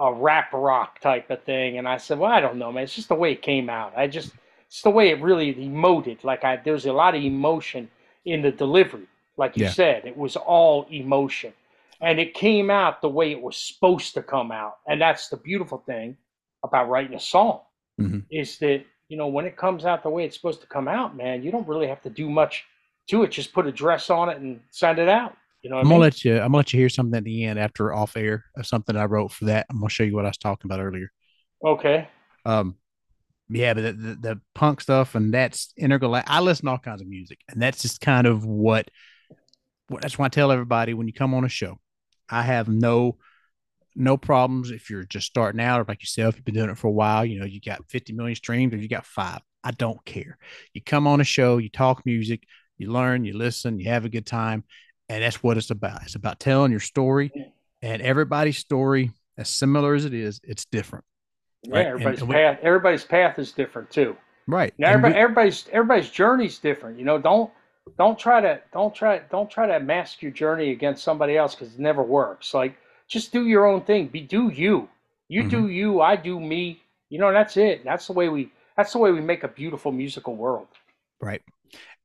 [0.00, 2.84] a rap rock type of thing, and I said, well, I don't know, man.
[2.84, 3.92] It's just the way it came out.
[3.96, 4.32] I just
[4.66, 6.24] it's the way it really emoted.
[6.24, 7.90] Like I, there was a lot of emotion
[8.24, 9.06] in the delivery.
[9.36, 9.70] Like you yeah.
[9.70, 11.52] said, it was all emotion,
[12.00, 15.36] and it came out the way it was supposed to come out, and that's the
[15.36, 16.16] beautiful thing
[16.64, 17.60] about writing a song
[18.00, 18.18] mm-hmm.
[18.30, 21.16] is that you know, when it comes out the way it's supposed to come out,
[21.16, 22.64] man, you don't really have to do much
[23.08, 23.32] to it.
[23.32, 25.36] Just put a dress on it and send it out.
[25.62, 26.34] You know, I'm gonna let you.
[26.34, 29.04] I'm gonna let you hear something at the end after off air of something I
[29.04, 29.66] wrote for that.
[29.70, 31.10] I'm gonna show you what I was talking about earlier.
[31.64, 32.08] Okay.
[32.46, 32.76] Um,
[33.48, 36.14] yeah, but the, the, the punk stuff and that's integral.
[36.14, 38.90] I listen to all kinds of music, and that's just kind of what.
[39.88, 41.78] what that's why I tell everybody when you come on a show,
[42.28, 43.18] I have no
[43.96, 46.86] no problems if you're just starting out or like yourself, you've been doing it for
[46.88, 49.40] a while, you know, you got 50 million streams or you got five.
[49.64, 50.38] I don't care.
[50.72, 52.44] You come on a show, you talk music,
[52.78, 54.64] you learn, you listen, you have a good time.
[55.10, 56.04] And that's what it's about.
[56.04, 57.32] It's about telling your story.
[57.82, 61.04] And everybody's story, as similar as it is, it's different.
[61.64, 61.86] Yeah, right?
[61.86, 62.58] everybody's and, and path.
[62.62, 64.16] We, everybody's path is different too.
[64.46, 64.72] Right.
[64.78, 66.96] Now, everybody, we, everybody's everybody's journey's different.
[66.96, 67.50] You know, don't
[67.98, 71.74] don't try to don't try don't try to mask your journey against somebody else because
[71.74, 72.54] it never works.
[72.54, 72.76] Like
[73.08, 74.06] just do your own thing.
[74.06, 74.88] Be do you.
[75.28, 75.50] You mm-hmm.
[75.50, 76.00] do you.
[76.00, 76.82] I do me.
[77.08, 77.82] You know, that's it.
[77.84, 78.52] That's the way we.
[78.76, 80.68] That's the way we make a beautiful musical world.
[81.20, 81.42] Right.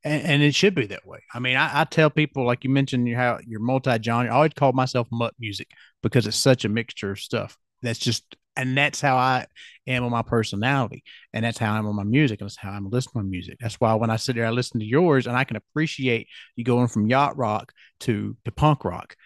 [0.06, 1.18] And, and it should be that way.
[1.34, 4.30] I mean, I, I tell people, like you mentioned, you how you're multi-genre.
[4.30, 5.68] I always call myself mutt music
[6.02, 7.56] because it's such a mixture of stuff.
[7.82, 9.46] That's just, and that's how I
[9.86, 12.88] am on my personality, and that's how I'm on my music, and that's how I'm
[12.88, 13.58] listening to music.
[13.60, 16.64] That's why when I sit there, I listen to yours, and I can appreciate you
[16.64, 19.16] going from yacht rock to to punk rock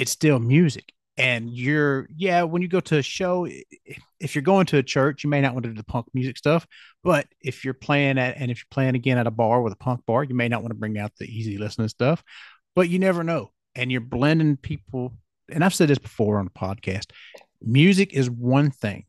[0.00, 0.92] it's still music.
[1.20, 3.46] And you're, yeah, when you go to a show,
[4.18, 6.38] if you're going to a church, you may not want to do the punk music
[6.38, 6.66] stuff.
[7.04, 9.76] But if you're playing at, and if you're playing again at a bar with a
[9.76, 12.24] punk bar, you may not want to bring out the easy listening stuff.
[12.74, 13.52] But you never know.
[13.74, 15.12] And you're blending people.
[15.52, 17.10] And I've said this before on the podcast
[17.62, 19.04] music is one thing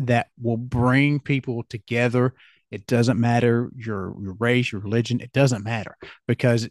[0.00, 2.34] that will bring people together.
[2.72, 5.96] It doesn't matter your, your race, your religion, it doesn't matter
[6.26, 6.68] because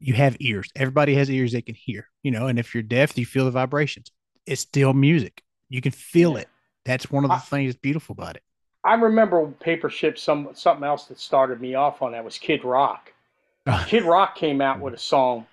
[0.00, 0.70] you have ears.
[0.74, 3.50] Everybody has ears they can hear, you know, and if you're deaf, you feel the
[3.50, 4.10] vibrations.
[4.46, 5.42] It's still music.
[5.68, 6.48] You can feel it.
[6.84, 8.42] That's one of the I, things that's beautiful about it.
[8.82, 12.64] I remember Paper Ship some something else that started me off on that was Kid
[12.64, 13.12] Rock.
[13.86, 15.46] Kid Rock came out with a song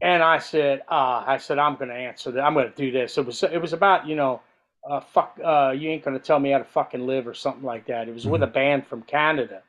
[0.00, 2.42] and I said, uh, I said, I'm gonna answer that.
[2.42, 3.16] I'm gonna do this.
[3.18, 4.42] It was it was about, you know,
[4.88, 7.86] uh, fuck uh, you ain't gonna tell me how to fucking live or something like
[7.86, 8.08] that.
[8.08, 8.32] It was mm-hmm.
[8.32, 9.62] with a band from Canada.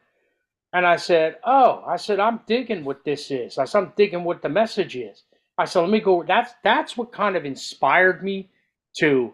[0.74, 3.58] And I said, Oh, I said, I'm digging what this is.
[3.58, 5.24] I said, I'm digging what the message is.
[5.58, 6.24] I said, let me go.
[6.24, 8.50] That's that's what kind of inspired me
[8.98, 9.34] to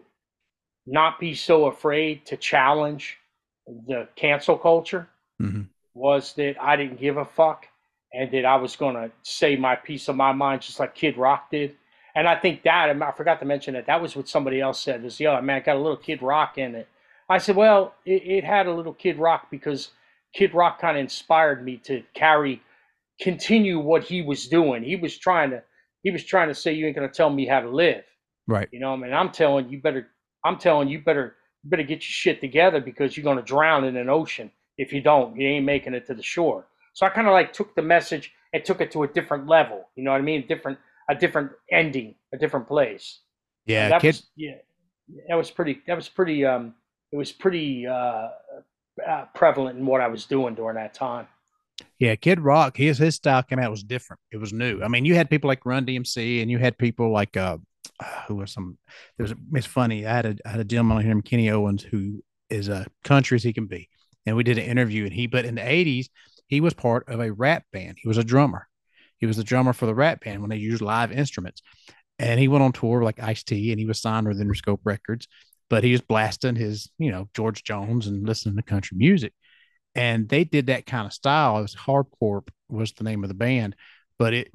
[0.86, 3.18] not be so afraid to challenge
[3.66, 5.08] the cancel culture.
[5.40, 5.62] Mm-hmm.
[5.94, 7.66] Was that I didn't give a fuck
[8.12, 11.50] and that I was gonna say my piece of my mind just like Kid Rock
[11.50, 11.76] did.
[12.14, 15.02] And I think that I forgot to mention that that was what somebody else said
[15.02, 16.88] was, "Yo, man, got a little Kid Rock in it."
[17.28, 19.90] I said, "Well, it, it had a little Kid Rock because
[20.34, 22.62] Kid Rock kind of inspired me to carry,
[23.20, 24.82] continue what he was doing.
[24.82, 25.62] He was trying to,
[26.02, 28.04] he was trying to say, you ain't gonna tell me how to live.
[28.46, 28.68] Right.
[28.72, 30.08] You know, I mean, I'm telling you better,
[30.44, 33.96] I'm telling you better, you better get your shit together because you're gonna drown in
[33.96, 34.50] an ocean.
[34.78, 36.66] If you don't, you ain't making it to the shore.
[36.94, 39.88] So I kind of like took the message and took it to a different level.
[39.94, 40.46] You know what I mean?
[40.46, 40.78] Different,
[41.08, 43.20] a different ending, a different place.
[43.66, 44.08] Yeah, that kid.
[44.08, 44.56] was yeah,
[45.28, 45.80] that was pretty.
[45.86, 46.44] That was pretty.
[46.44, 46.74] Um,
[47.12, 48.28] it was pretty uh,
[49.06, 51.26] uh, prevalent in what I was doing during that time.
[51.98, 54.20] Yeah, Kid Rock, his his style came out was different.
[54.30, 54.82] It was new.
[54.82, 57.58] I mean, you had people like Run DMC, and you had people like uh,
[58.28, 58.78] who was some.
[59.18, 60.06] There's it's funny.
[60.06, 63.42] I had a I had a gentleman here, Kenny Owens, who is a country as
[63.42, 63.88] he can be,
[64.26, 66.08] and we did an interview, and he but in the '80s
[66.46, 67.98] he was part of a rap band.
[68.02, 68.66] He was a drummer.
[69.18, 71.62] He was the drummer for the rap band when they used live instruments,
[72.18, 75.28] and he went on tour like Ice T, and he was signed with Interscope Records.
[75.70, 79.32] But he was blasting his, you know, George Jones and listening to country music
[79.94, 81.58] and they did that kind of style.
[81.58, 83.76] It was Hardcore was the name of the band,
[84.18, 84.52] but it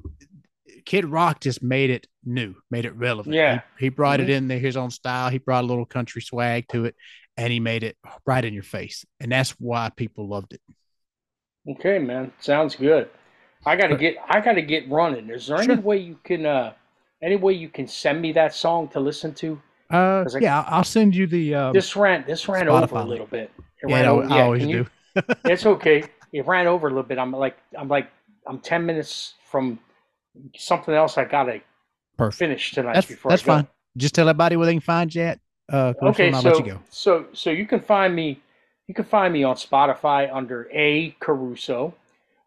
[0.84, 3.34] Kid Rock just made it new, made it relevant.
[3.34, 4.30] Yeah, he, he brought mm-hmm.
[4.30, 5.30] it in there his own style.
[5.30, 6.94] He brought a little country swag to it,
[7.36, 10.60] and he made it right in your face, and that's why people loved it.
[11.68, 13.10] Okay, man, sounds good.
[13.64, 15.28] I got to get I got to get running.
[15.30, 15.72] Is there sure.
[15.72, 16.72] any way you can uh
[17.22, 19.60] any way you can send me that song to listen to?
[19.90, 21.54] Uh, I, yeah, I'll send you the.
[21.54, 23.50] Uh, this ran this ran Spotify over a little bit.
[23.82, 24.68] It yeah, over, I, always do.
[24.68, 24.86] You,
[25.44, 26.04] it's okay.
[26.32, 27.18] It ran over a little bit.
[27.18, 28.10] I'm like, I'm like,
[28.46, 29.78] I'm ten minutes from
[30.56, 31.18] something else.
[31.18, 31.60] I gotta
[32.16, 32.38] Perfect.
[32.38, 33.68] finish tonight that's, before that's fine.
[33.96, 35.40] Just tell everybody where they can find you at.
[35.72, 38.40] Uh, okay, so you so so you can find me.
[38.88, 41.94] You can find me on Spotify under A Caruso,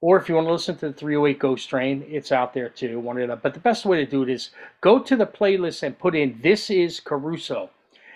[0.02, 3.00] or if you want to listen to the 308 Ghost Train, it's out there too.
[3.00, 3.42] One of.
[3.42, 6.40] But the best way to do it is go to the playlist and put in
[6.42, 7.70] "This is Caruso,"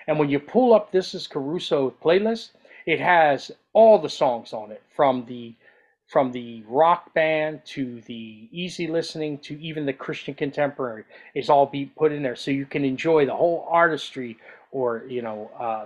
[0.07, 2.51] and when you pull up "This is Caruso" playlist,
[2.85, 5.53] it has all the songs on it from the
[6.07, 11.03] from the rock band to the easy listening to even the Christian contemporary
[11.33, 14.37] is all be put in there, so you can enjoy the whole artistry
[14.71, 15.85] or you know uh,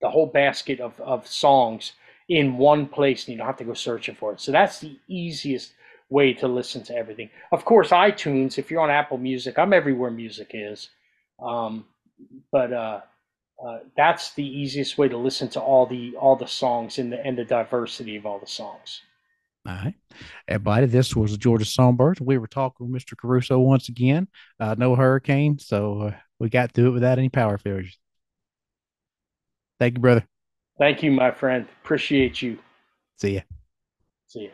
[0.00, 1.92] the whole basket of, of songs
[2.28, 4.40] in one place, and you don't have to go searching for it.
[4.40, 5.72] So that's the easiest
[6.08, 7.30] way to listen to everything.
[7.52, 8.58] Of course, iTunes.
[8.58, 10.90] If you're on Apple Music, I'm everywhere music is.
[11.40, 11.84] Um,
[12.50, 13.00] but uh,
[13.64, 17.24] uh, that's the easiest way to listen to all the all the songs and the
[17.24, 19.02] and the diversity of all the songs.
[19.66, 19.94] All right,
[20.46, 20.86] everybody.
[20.86, 22.20] This was Georgia Songbirds.
[22.20, 23.16] We were talking with Mr.
[23.16, 24.28] Caruso once again.
[24.60, 27.98] Uh, no hurricane, so uh, we got through it without any power failures.
[29.78, 30.26] Thank you, brother.
[30.78, 31.66] Thank you, my friend.
[31.82, 32.58] Appreciate you.
[33.16, 33.40] See ya.
[34.28, 34.50] See ya.